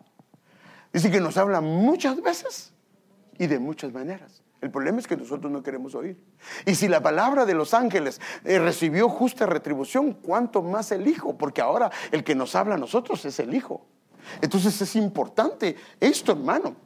[0.93, 2.73] Dice que nos habla muchas veces
[3.39, 4.43] y de muchas maneras.
[4.61, 6.23] El problema es que nosotros no queremos oír.
[6.67, 11.39] Y si la palabra de los ángeles eh, recibió justa retribución, ¿cuánto más el Hijo?
[11.39, 13.87] Porque ahora el que nos habla a nosotros es el Hijo.
[14.43, 16.77] Entonces es importante esto, hermano.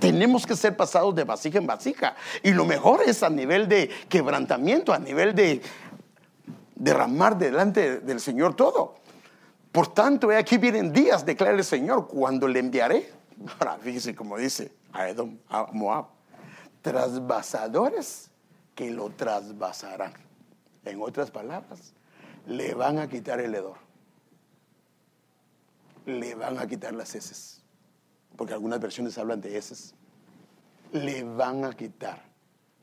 [0.00, 2.16] Tenemos que ser pasados de vasija en vasija.
[2.42, 5.60] Y lo mejor es a nivel de quebrantamiento, a nivel de
[6.74, 8.96] derramar delante del Señor todo.
[9.72, 13.10] Por tanto, aquí vienen días, declara el Señor, cuando le enviaré.
[13.58, 16.06] Ahora, fíjese como dice a Edom, a Moab,
[16.86, 18.30] trasvasadores
[18.76, 20.12] que lo trasvasarán.
[20.84, 21.94] En otras palabras,
[22.46, 23.78] le van a quitar el hedor.
[26.04, 27.62] Le van a quitar las heces.
[28.36, 29.94] Porque algunas versiones hablan de heces.
[30.92, 32.22] Le van a quitar.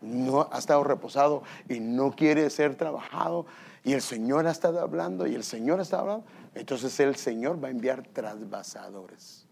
[0.02, 3.46] No ha estado reposado y no quiere ser trabajado.
[3.86, 6.26] Y el Señor ha estado hablando y el Señor ha estado hablando
[6.56, 9.46] entonces el Señor va a enviar trasvasadores,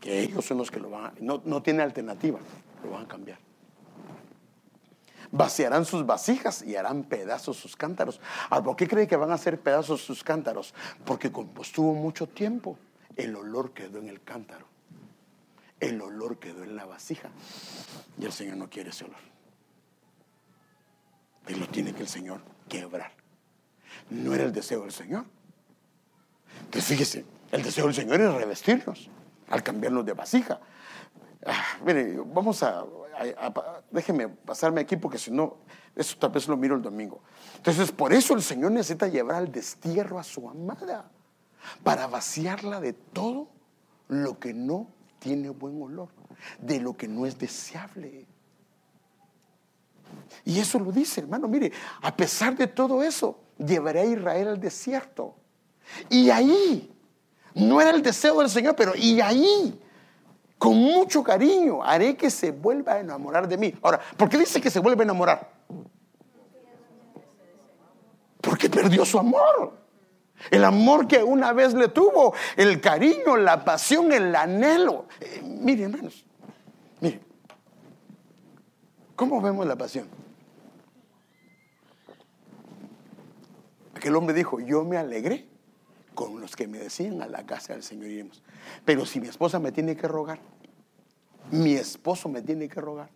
[0.00, 2.38] que ellos son los que lo van a, no, no tiene alternativa,
[2.84, 3.38] lo van a cambiar.
[5.32, 8.20] Vaciarán sus vasijas y harán pedazos sus cántaros.
[8.62, 10.74] ¿Por qué cree que van a hacer pedazos sus cántaros?
[11.06, 12.78] Porque como estuvo mucho tiempo,
[13.16, 14.66] el olor quedó en el cántaro.
[15.80, 17.30] El olor quedó en la vasija.
[18.18, 19.16] Y el Señor no quiere ese olor.
[21.48, 23.12] Y lo tiene que el Señor quebrar.
[24.10, 25.24] No era el deseo del Señor.
[26.60, 29.08] Entonces fíjese, el deseo del Señor es revestirnos
[29.48, 30.60] al cambiarnos de vasija.
[31.44, 32.84] Ah, mire, vamos a,
[33.90, 35.56] déjeme pasarme aquí porque si no,
[35.96, 37.20] eso tal vez lo miro el domingo.
[37.56, 41.10] Entonces, por eso el Señor necesita llevar al destierro a su amada,
[41.82, 43.48] para vaciarla de todo
[44.08, 44.88] lo que no
[45.18, 46.08] tiene buen olor,
[46.60, 48.26] de lo que no es deseable.
[50.44, 51.72] Y eso lo dice, hermano, mire,
[52.02, 55.36] a pesar de todo eso, llevaré a Israel al desierto
[56.08, 56.90] y ahí,
[57.54, 59.80] no era el deseo del Señor, pero y ahí,
[60.62, 63.74] con mucho cariño, haré que se vuelva a enamorar de mí.
[63.82, 65.50] Ahora, ¿por qué dice que se vuelve a enamorar?
[68.40, 69.72] Porque perdió su amor.
[70.52, 75.06] El amor que una vez le tuvo, el cariño, la pasión, el anhelo.
[75.18, 76.24] Eh, miren, hermanos,
[79.16, 80.06] ¿Cómo vemos la pasión?
[83.96, 85.51] Aquel hombre dijo, yo me alegré
[86.14, 88.42] con los que me decían a la casa del Señor iremos.
[88.84, 90.38] Pero si mi esposa me tiene que rogar,
[91.50, 93.10] mi esposo me tiene que rogar.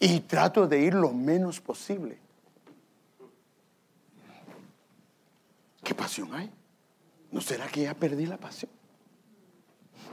[0.00, 2.18] Y trato de ir lo menos posible.
[5.82, 6.50] ¿Qué pasión hay?
[7.30, 8.70] ¿No será que ya perdí la pasión?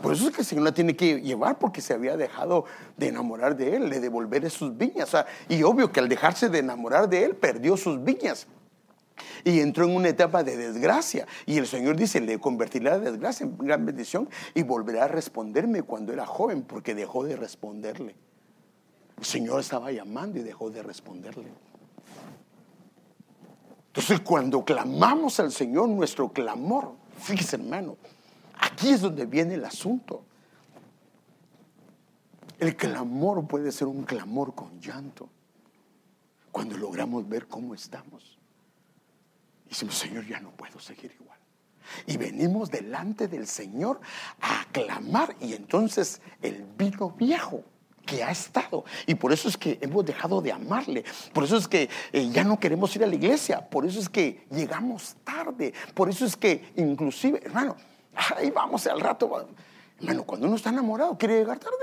[0.02, 2.66] Por eso es que el Señor la tiene que llevar porque se había dejado
[2.98, 5.16] de enamorar de Él, de devolver sus viñas.
[5.48, 8.48] y obvio que al dejarse de enamorar de Él, perdió sus viñas.
[9.44, 11.28] Y entró en una etapa de desgracia.
[11.46, 15.84] Y el Señor dice, le convertirá la desgracia en gran bendición y volverá a responderme
[15.84, 18.16] cuando era joven, porque dejó de responderle.
[19.18, 21.48] El Señor estaba llamando y dejó de responderle.
[23.88, 27.96] Entonces cuando clamamos al Señor, nuestro clamor, fíjese hermano,
[28.60, 30.24] aquí es donde viene el asunto.
[32.60, 35.30] El clamor puede ser un clamor con llanto
[36.52, 38.35] cuando logramos ver cómo estamos.
[39.66, 41.40] Y decimos, Señor, ya no puedo seguir igual.
[42.08, 44.00] Y venimos delante del Señor
[44.42, 47.64] a clamar y entonces el vino viejo
[48.06, 48.86] que ha estado.
[49.06, 51.04] Y por eso es que hemos dejado de amarle.
[51.34, 53.68] Por eso es que eh, ya no queremos ir a la iglesia.
[53.68, 55.74] Por eso es que llegamos tarde.
[55.94, 57.76] Por eso es que inclusive, hermano,
[58.36, 59.48] ahí vamos al rato.
[60.00, 61.76] Hermano, cuando uno está enamorado, ¿quiere llegar tarde?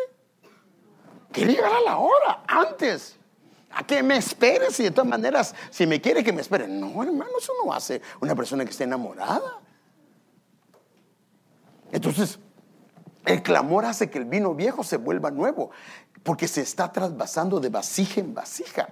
[1.33, 3.19] Quiere llegar a la hora, antes.
[3.75, 6.69] A que me esperes y de todas maneras, si me quiere que me espere.
[6.69, 9.61] No, hermano, eso no hace una persona que esté enamorada.
[11.91, 12.39] Entonces,
[13.25, 15.71] el clamor hace que el vino viejo se vuelva nuevo
[16.23, 18.89] porque se está trasvasando de vasija en vasija.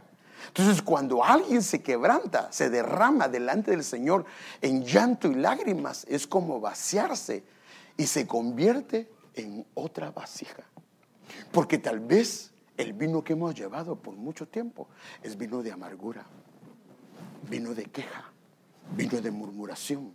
[0.48, 4.24] Entonces, cuando alguien se quebranta, se derrama delante del Señor
[4.60, 7.44] en llanto y lágrimas, es como vaciarse
[7.96, 10.64] y se convierte en otra vasija.
[11.52, 12.49] Porque tal vez
[12.80, 14.88] el vino que hemos llevado por mucho tiempo
[15.22, 16.24] es vino de amargura,
[17.48, 18.32] vino de queja,
[18.96, 20.14] vino de murmuración,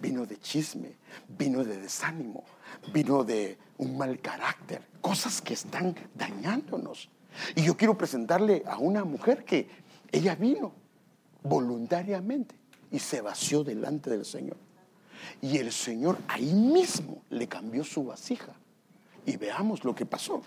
[0.00, 0.96] vino de chisme,
[1.28, 2.44] vino de desánimo,
[2.92, 7.10] vino de un mal carácter, cosas que están dañándonos.
[7.54, 9.68] Y yo quiero presentarle a una mujer que
[10.10, 10.72] ella vino
[11.42, 12.54] voluntariamente
[12.90, 14.56] y se vació delante del Señor.
[15.42, 18.54] Y el Señor ahí mismo le cambió su vasija.
[19.26, 20.40] Y veamos lo que pasó.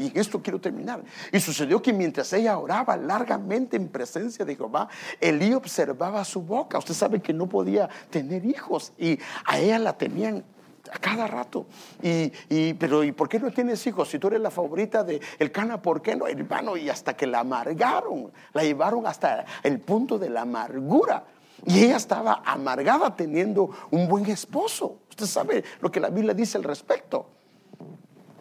[0.00, 1.02] Y en esto quiero terminar.
[1.30, 4.88] Y sucedió que mientras ella oraba largamente en presencia de Jehová,
[5.20, 6.78] Elí observaba su boca.
[6.78, 10.42] Usted sabe que no podía tener hijos y a ella la tenían
[10.90, 11.66] a cada rato.
[12.02, 14.08] Y, pero, ¿y por qué no tienes hijos?
[14.08, 16.78] Si tú eres la favorita de el Cana, ¿por qué no, hermano?
[16.78, 21.24] Y hasta que la amargaron, la llevaron hasta el punto de la amargura.
[21.66, 25.00] Y ella estaba amargada teniendo un buen esposo.
[25.10, 27.26] Usted sabe lo que la Biblia dice al respecto.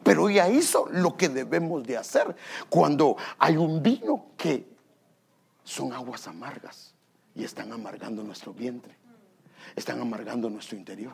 [0.10, 2.36] Pero ella hizo lo que debemos de hacer
[2.68, 4.68] cuando hay un vino que
[5.64, 6.96] son aguas amargas
[7.36, 8.98] y están amargando nuestro vientre,
[9.76, 11.14] están amargando nuestro interior.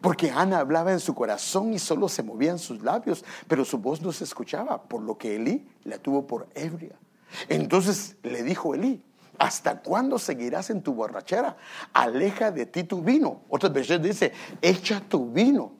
[0.00, 4.00] Porque Ana hablaba en su corazón y solo se movían sus labios, pero su voz
[4.00, 6.94] no se escuchaba, por lo que Elí la tuvo por ebria.
[7.48, 9.02] Entonces le dijo Elí,
[9.36, 11.56] ¿hasta cuándo seguirás en tu borrachera?
[11.92, 13.40] Aleja de ti tu vino.
[13.48, 14.32] Otras veces dice,
[14.62, 15.79] echa tu vino.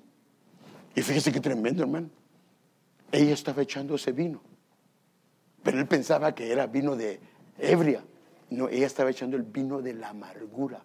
[0.95, 2.11] Y fíjese qué tremendo, hermano.
[3.13, 4.41] Ella estaba echando ese vino.
[5.63, 7.21] Pero él pensaba que era vino de
[7.59, 8.05] ebria.
[8.51, 10.83] No, ella estaba echando el vino de la amargura.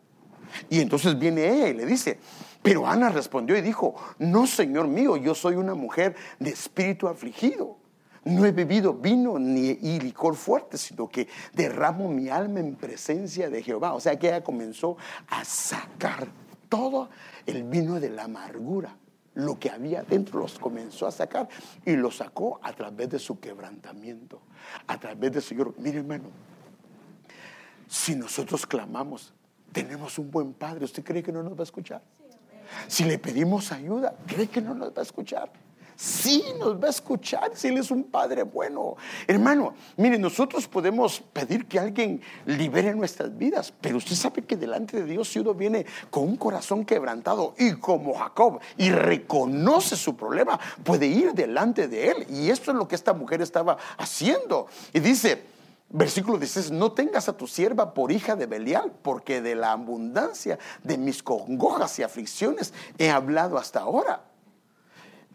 [0.70, 2.20] Y entonces viene ella y le dice,
[2.62, 7.78] pero Ana respondió y dijo, no, Señor mío, yo soy una mujer de espíritu afligido.
[8.26, 13.64] No he bebido vino ni licor fuerte, sino que derramo mi alma en presencia de
[13.64, 13.94] Jehová.
[13.94, 14.98] O sea que ella comenzó
[15.30, 16.28] a sacar
[16.70, 17.10] todo
[17.46, 18.96] el vino de la amargura
[19.36, 21.48] lo que había dentro los comenzó a sacar
[21.86, 24.42] y lo sacó a través de su quebrantamiento,
[24.88, 25.74] a través de su lloro.
[25.78, 26.26] Mire, hermano,
[27.88, 29.34] si nosotros clamamos,
[29.72, 32.02] tenemos un buen padre, ¿usted cree que no nos va a escuchar?
[32.88, 35.52] Si le pedimos ayuda, ¿cree que no nos va a escuchar?
[35.96, 38.96] Sí, nos va a escuchar si Él es un Padre bueno.
[39.28, 44.98] Hermano, mire, nosotros podemos pedir que alguien libere nuestras vidas, pero usted sabe que delante
[44.98, 50.18] de Dios si uno viene con un corazón quebrantado y como Jacob y reconoce su
[50.18, 52.28] problema, puede ir delante de Él.
[52.30, 54.68] Y esto es lo que esta mujer estaba haciendo.
[54.94, 55.56] Y dice,
[55.88, 60.58] Versículo 16, no tengas a tu sierva por hija de Belial, porque de la abundancia
[60.84, 64.24] de mis congojas y aflicciones he hablado hasta ahora.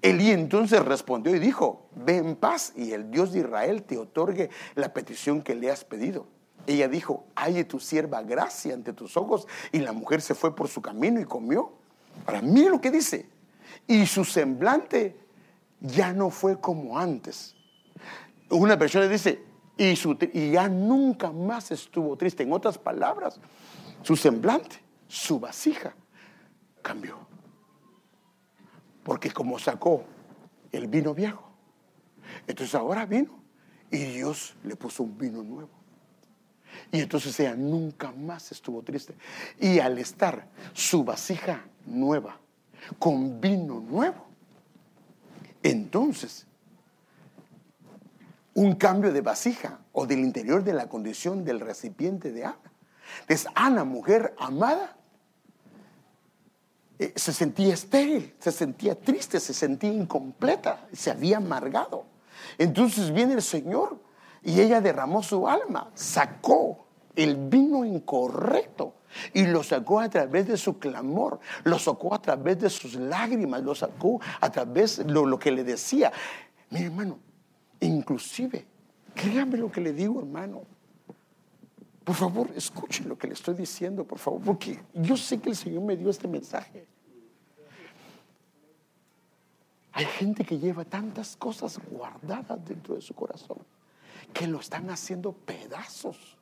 [0.02, 4.50] Elí entonces respondió y dijo, ve en paz y el Dios de Israel te otorgue
[4.74, 6.26] la petición que le has pedido.
[6.66, 9.46] Ella dijo, halle tu sierva gracia ante tus ojos.
[9.72, 11.72] Y la mujer se fue por su camino y comió.
[12.26, 13.28] Ahora, mire lo que dice.
[13.86, 15.16] Y su semblante
[15.80, 17.54] ya no fue como antes.
[18.50, 19.42] Una versión dice,
[19.76, 22.42] y, su, y ya nunca más estuvo triste.
[22.42, 23.40] En otras palabras,
[24.02, 24.76] su semblante,
[25.08, 25.94] su vasija
[26.82, 27.29] cambió.
[29.10, 30.04] Porque como sacó
[30.70, 31.42] el vino viejo,
[32.46, 33.42] entonces ahora vino
[33.90, 35.70] y Dios le puso un vino nuevo.
[36.92, 39.16] Y entonces ella nunca más estuvo triste.
[39.58, 42.38] Y al estar su vasija nueva,
[43.00, 44.28] con vino nuevo,
[45.64, 46.46] entonces
[48.54, 52.72] un cambio de vasija o del interior de la condición del recipiente de Ana.
[53.22, 54.99] Entonces Ana, mujer amada,
[57.00, 62.04] eh, se sentía estéril, se sentía triste, se sentía incompleta, se había amargado.
[62.58, 63.98] Entonces viene el Señor
[64.44, 66.84] y ella derramó su alma, sacó
[67.16, 68.96] el vino incorrecto
[69.32, 73.62] y lo sacó a través de su clamor, lo sacó a través de sus lágrimas,
[73.62, 76.12] lo sacó a través de lo, lo que le decía.
[76.68, 77.18] Mi hermano,
[77.80, 78.66] inclusive,
[79.14, 80.64] créame lo que le digo, hermano.
[82.04, 85.56] Por favor, escuchen lo que le estoy diciendo, por favor, porque yo sé que el
[85.56, 86.89] Señor me dio este mensaje.
[89.92, 93.58] Hay gente que lleva tantas cosas guardadas dentro de su corazón
[94.32, 96.36] que lo están haciendo pedazos.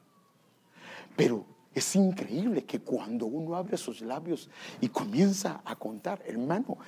[1.16, 1.44] Pero
[1.74, 4.48] es increíble que cuando uno abre sus labios
[4.80, 6.78] y comienza a contar, hermano,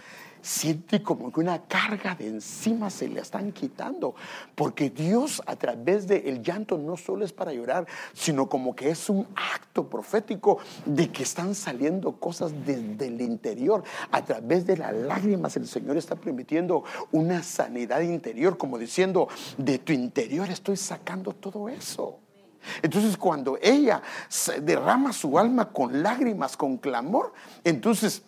[0.43, 4.15] siente como que una carga de encima se le están quitando.
[4.55, 9.09] Porque Dios a través del llanto no solo es para llorar, sino como que es
[9.09, 13.85] un acto profético de que están saliendo cosas desde el interior.
[14.11, 19.29] A través de las lágrimas el Señor está permitiendo una sanidad interior, como diciendo,
[19.59, 22.19] de tu interior estoy sacando todo eso.
[22.83, 24.03] Entonces cuando ella
[24.63, 27.33] derrama su alma con lágrimas, con clamor,
[27.65, 28.23] entonces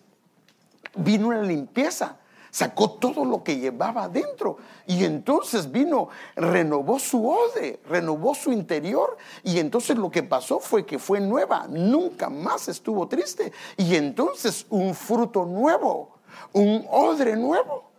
[0.95, 2.17] vino una limpieza,
[2.51, 9.17] sacó todo lo que llevaba adentro y entonces vino, renovó su ode, renovó su interior
[9.43, 14.67] y entonces lo que pasó fue que fue nueva, nunca más estuvo triste y entonces
[14.69, 16.19] un fruto nuevo,
[16.51, 17.91] un odre nuevo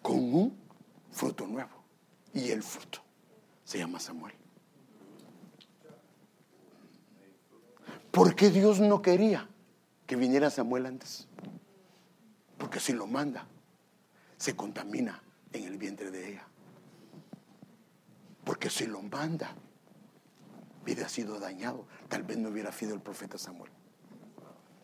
[0.00, 0.58] con un
[1.10, 1.70] fruto nuevo
[2.32, 3.00] y el fruto
[3.64, 4.43] se llama Samuel.
[8.14, 9.48] ¿Por qué Dios no quería
[10.06, 11.26] que viniera Samuel antes?
[12.56, 13.48] Porque si lo manda,
[14.36, 15.20] se contamina
[15.52, 16.46] en el vientre de ella.
[18.44, 19.56] Porque si lo manda,
[20.84, 21.88] hubiera sido dañado.
[22.08, 23.72] Tal vez no hubiera sido el profeta Samuel.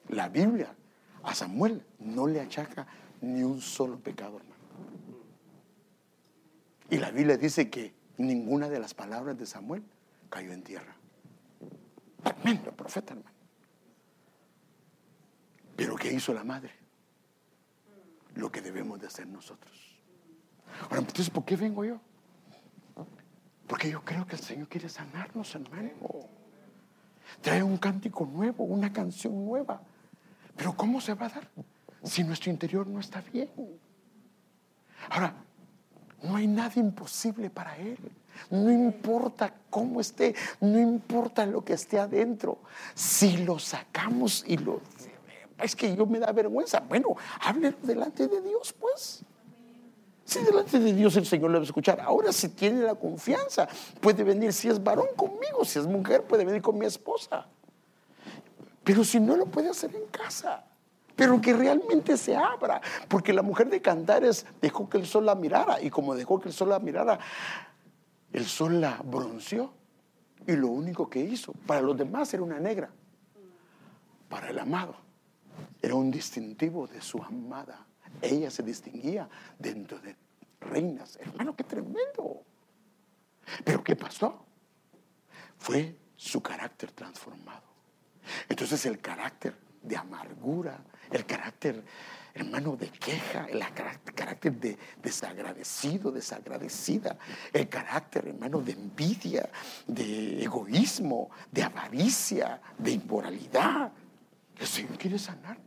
[0.08, 0.74] La Biblia
[1.22, 2.88] a Samuel no le achaca
[3.20, 4.64] ni un solo pecado, hermano.
[6.90, 9.84] Y la Biblia dice que ninguna de las palabras de Samuel
[10.30, 10.96] cayó en tierra.
[12.22, 13.36] Tremendo profeta, hermano.
[15.76, 16.72] Pero ¿qué hizo la madre?
[18.34, 20.00] Lo que debemos de hacer nosotros.
[20.82, 22.00] Ahora, entonces, ¿por qué vengo yo?
[23.66, 25.90] Porque yo creo que el Señor quiere sanarnos, hermano.
[27.40, 29.80] Trae un cántico nuevo, una canción nueva.
[30.56, 31.48] Pero ¿cómo se va a dar
[32.02, 33.48] si nuestro interior no está bien?
[35.08, 35.34] Ahora,
[36.22, 37.98] no hay nada imposible para Él.
[38.50, 42.58] No importa cómo esté, no importa lo que esté adentro.
[42.94, 44.80] Si lo sacamos y lo...
[45.58, 46.80] Es que yo me da vergüenza.
[46.80, 47.08] Bueno,
[47.40, 49.22] háblelo delante de Dios, pues.
[50.24, 52.00] Si delante de Dios el Señor le va a escuchar.
[52.00, 53.68] Ahora si tiene la confianza,
[54.00, 57.46] puede venir si es varón conmigo, si es mujer, puede venir con mi esposa.
[58.84, 60.64] Pero si no lo puede hacer en casa
[61.20, 65.34] pero que realmente se abra, porque la mujer de Cantares dejó que el sol la
[65.34, 67.18] mirara y como dejó que el sol la mirara,
[68.32, 69.70] el sol la bronceó
[70.46, 72.88] y lo único que hizo para los demás era una negra.
[74.30, 74.96] Para el amado
[75.82, 77.86] era un distintivo de su amada.
[78.22, 80.16] Ella se distinguía dentro de
[80.58, 81.18] reinas.
[81.20, 82.44] Hermano, qué tremendo.
[83.62, 84.42] Pero ¿qué pasó?
[85.58, 87.68] Fue su carácter transformado.
[88.48, 91.84] Entonces el carácter de amargura, el carácter
[92.34, 93.62] hermano, de queja, el
[94.14, 97.18] carácter de desagradecido, desagradecida,
[97.52, 99.50] el carácter, hermano, de envidia,
[99.86, 103.92] de egoísmo, de avaricia, de inmoralidad.
[104.56, 105.66] El Señor quiere sanarnos.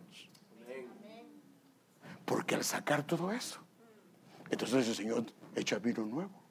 [2.25, 3.59] Porque al sacar todo eso,
[4.49, 6.41] entonces el Señor echa vino nuevo.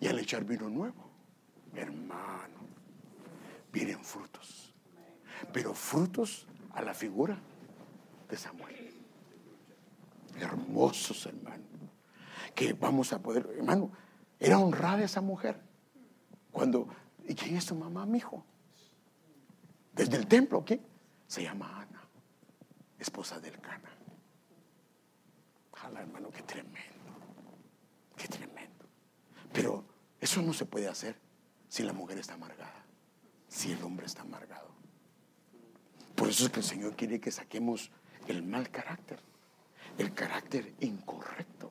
[0.00, 1.08] Y al echar vino nuevo,
[1.74, 2.58] hermano,
[3.72, 4.74] vienen frutos.
[5.52, 6.48] Pero frutos
[6.78, 7.38] a la figura
[8.28, 8.88] de Samuel
[10.40, 11.64] hermosos, hermano.
[12.54, 13.90] Que vamos a poder, hermano,
[14.38, 15.60] era honrada esa mujer.
[16.50, 16.88] Cuando,
[17.26, 18.44] ¿y quién es tu mamá, mi hijo?
[19.92, 20.80] Desde el templo, ¿quién?
[21.26, 22.08] Se llama Ana,
[22.98, 23.90] esposa del Cana.
[25.72, 26.78] Ojalá, hermano, qué tremendo.
[28.16, 28.84] Qué tremendo.
[29.52, 29.84] Pero
[30.20, 31.16] Eso no se puede hacer
[31.68, 32.84] si la mujer está amargada,
[33.46, 34.77] si el hombre está amargado.
[36.18, 37.92] Por eso es que el Señor quiere que saquemos
[38.26, 39.20] el mal carácter,
[39.98, 41.70] el carácter incorrecto,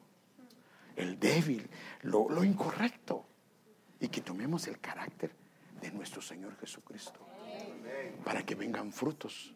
[0.95, 1.69] el débil,
[2.03, 3.25] lo, incorrecto,
[3.99, 5.35] y que tomemos el carácter
[5.81, 7.19] de nuestro Señor Jesucristo
[8.23, 9.53] para que vengan frutos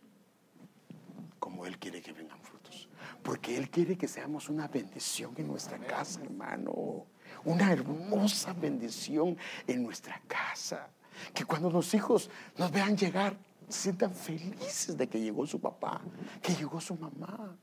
[1.39, 2.89] como Él quiere que vengan frutos.
[3.23, 7.05] Porque Él quiere que seamos una bendición en nuestra casa, hermano.
[7.45, 9.37] Una hermosa bendición
[9.67, 10.89] en nuestra casa.
[11.33, 13.37] Que cuando los hijos nos vean llegar,
[13.71, 16.01] sientan felices de que llegó su papá,
[16.41, 17.55] que llegó su mamá.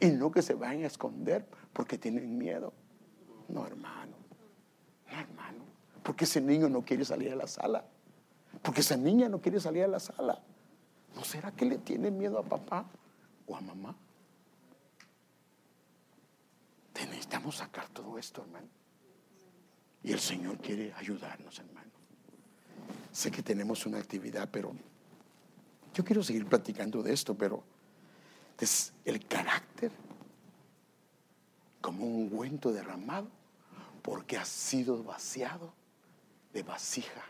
[0.00, 2.72] Y no que se vayan a esconder porque tienen miedo.
[3.48, 4.16] No, hermano.
[5.10, 5.64] No, hermano.
[6.02, 7.84] Porque ese niño no quiere salir a la sala.
[8.62, 10.40] Porque esa niña no quiere salir a la sala.
[11.14, 12.86] ¿No será que le tiene miedo a papá
[13.46, 13.96] o a mamá?
[17.06, 18.68] necesitamos sacar todo esto, hermano.
[20.02, 21.90] Y el Señor quiere ayudarnos, hermano.
[23.12, 24.72] Sé que tenemos una actividad, pero
[25.94, 27.62] yo quiero seguir platicando de esto, pero
[28.58, 29.92] es el carácter
[31.80, 33.28] como un ungüento derramado
[34.02, 35.72] porque ha sido vaciado
[36.52, 37.24] de vasija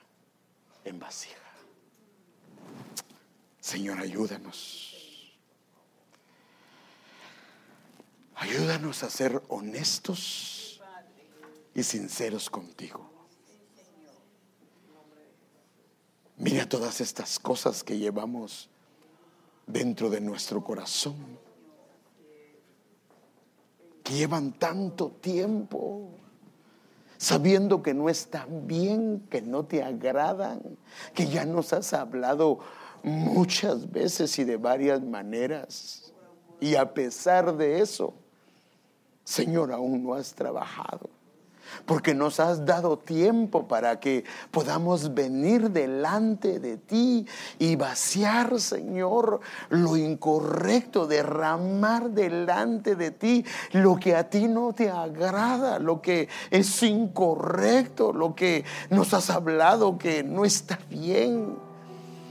[0.84, 1.36] en vasija.
[3.60, 4.94] Señor, ayúdanos.
[8.36, 10.80] Ayúdanos a ser honestos
[11.74, 13.17] y sinceros contigo.
[16.38, 18.68] Mira todas estas cosas que llevamos
[19.66, 21.16] dentro de nuestro corazón,
[24.04, 26.10] que llevan tanto tiempo,
[27.16, 30.60] sabiendo que no están bien, que no te agradan,
[31.12, 32.60] que ya nos has hablado
[33.02, 36.12] muchas veces y de varias maneras.
[36.60, 38.14] Y a pesar de eso,
[39.24, 41.10] Señor, aún no has trabajado.
[41.86, 47.26] Porque nos has dado tiempo para que podamos venir delante de ti
[47.58, 49.40] y vaciar, Señor,
[49.70, 56.28] lo incorrecto, derramar delante de ti lo que a ti no te agrada, lo que
[56.50, 61.56] es incorrecto, lo que nos has hablado que no está bien.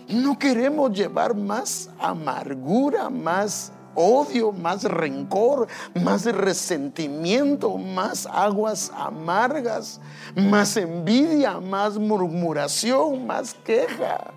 [0.10, 5.68] No queremos llevar más amargura, más odio, más rencor,
[6.02, 10.00] más resentimiento, más aguas amargas,
[10.36, 14.32] más envidia, más murmuración, más queja.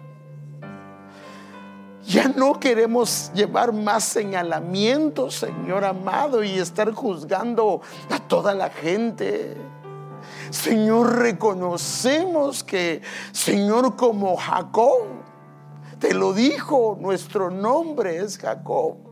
[2.06, 9.56] Ya no queremos llevar más señalamientos, Señor amado, y estar juzgando a toda la gente.
[10.48, 13.02] Señor, reconocemos que,
[13.32, 15.02] Señor, como Jacob,
[15.98, 19.09] te lo dijo, nuestro nombre es Jacob.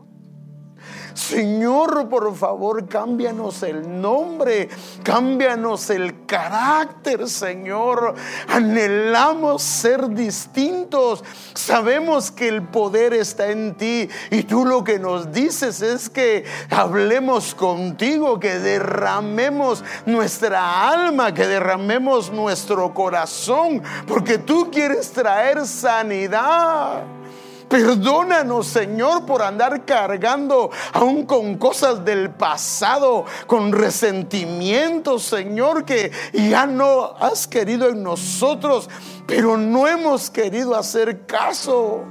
[1.19, 4.69] Señor, por favor, cámbianos el nombre,
[5.03, 8.15] cámbianos el carácter, Señor.
[8.47, 11.23] Anhelamos ser distintos.
[11.53, 16.45] Sabemos que el poder está en ti y tú lo que nos dices es que
[16.69, 27.18] hablemos contigo, que derramemos nuestra alma, que derramemos nuestro corazón, porque tú quieres traer sanidad.
[27.69, 36.65] Perdónanos, Señor, por andar cargando aún con cosas del pasado, con resentimientos, Señor, que ya
[36.65, 38.89] no has querido en nosotros,
[39.27, 42.05] pero no hemos querido hacer caso.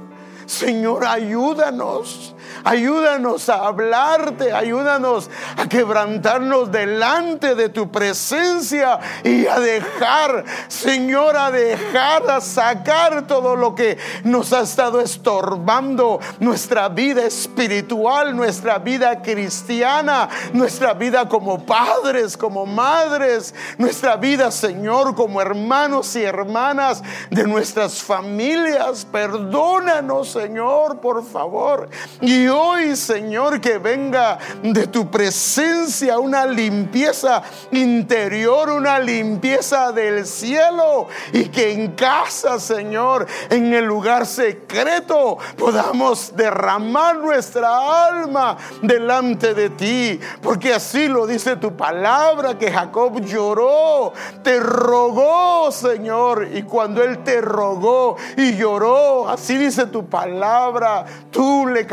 [0.45, 2.35] Señor, ayúdanos.
[2.63, 11.51] Ayúdanos a hablarte, ayúdanos a quebrantarnos delante de tu presencia y a dejar, Señor, a
[11.51, 19.21] dejar, a sacar todo lo que nos ha estado estorbando nuestra vida espiritual, nuestra vida
[19.21, 27.47] cristiana, nuestra vida como padres, como madres, nuestra vida, Señor, como hermanos y hermanas de
[27.47, 29.05] nuestras familias.
[29.05, 31.89] Perdónanos, Señor, por favor.
[32.21, 37.41] Y hoy, Señor, que venga de tu presencia una limpieza
[37.71, 46.35] interior, una limpieza del cielo y que en casa, Señor, en el lugar secreto, podamos
[46.35, 54.13] derramar nuestra alma delante de ti, porque así lo dice tu palabra, que Jacob lloró,
[54.43, 61.67] te rogó, Señor, y cuando él te rogó y lloró, así dice tu palabra, tú
[61.67, 61.85] le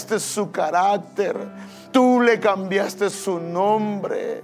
[0.00, 1.36] cambiaste su carácter,
[1.92, 4.42] tú le cambiaste su nombre.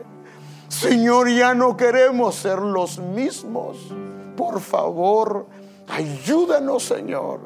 [0.68, 3.78] Señor, ya no queremos ser los mismos.
[4.36, 5.46] Por favor,
[5.88, 7.40] ayúdanos, Señor.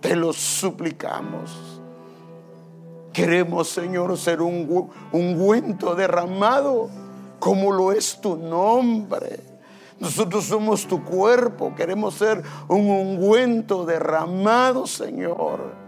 [0.00, 1.80] Te lo suplicamos.
[3.12, 6.90] Queremos, Señor, ser un ungüento derramado
[7.38, 9.40] como lo es tu nombre.
[10.00, 15.83] Nosotros somos tu cuerpo, queremos ser un ungüento derramado, Señor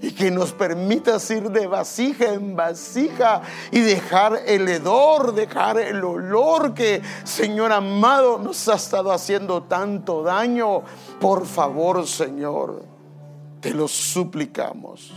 [0.00, 6.04] y que nos permitas ir de vasija en vasija y dejar el hedor, dejar el
[6.04, 10.82] olor que, Señor amado, nos ha estado haciendo tanto daño.
[11.20, 12.84] Por favor, Señor,
[13.60, 15.12] te lo suplicamos.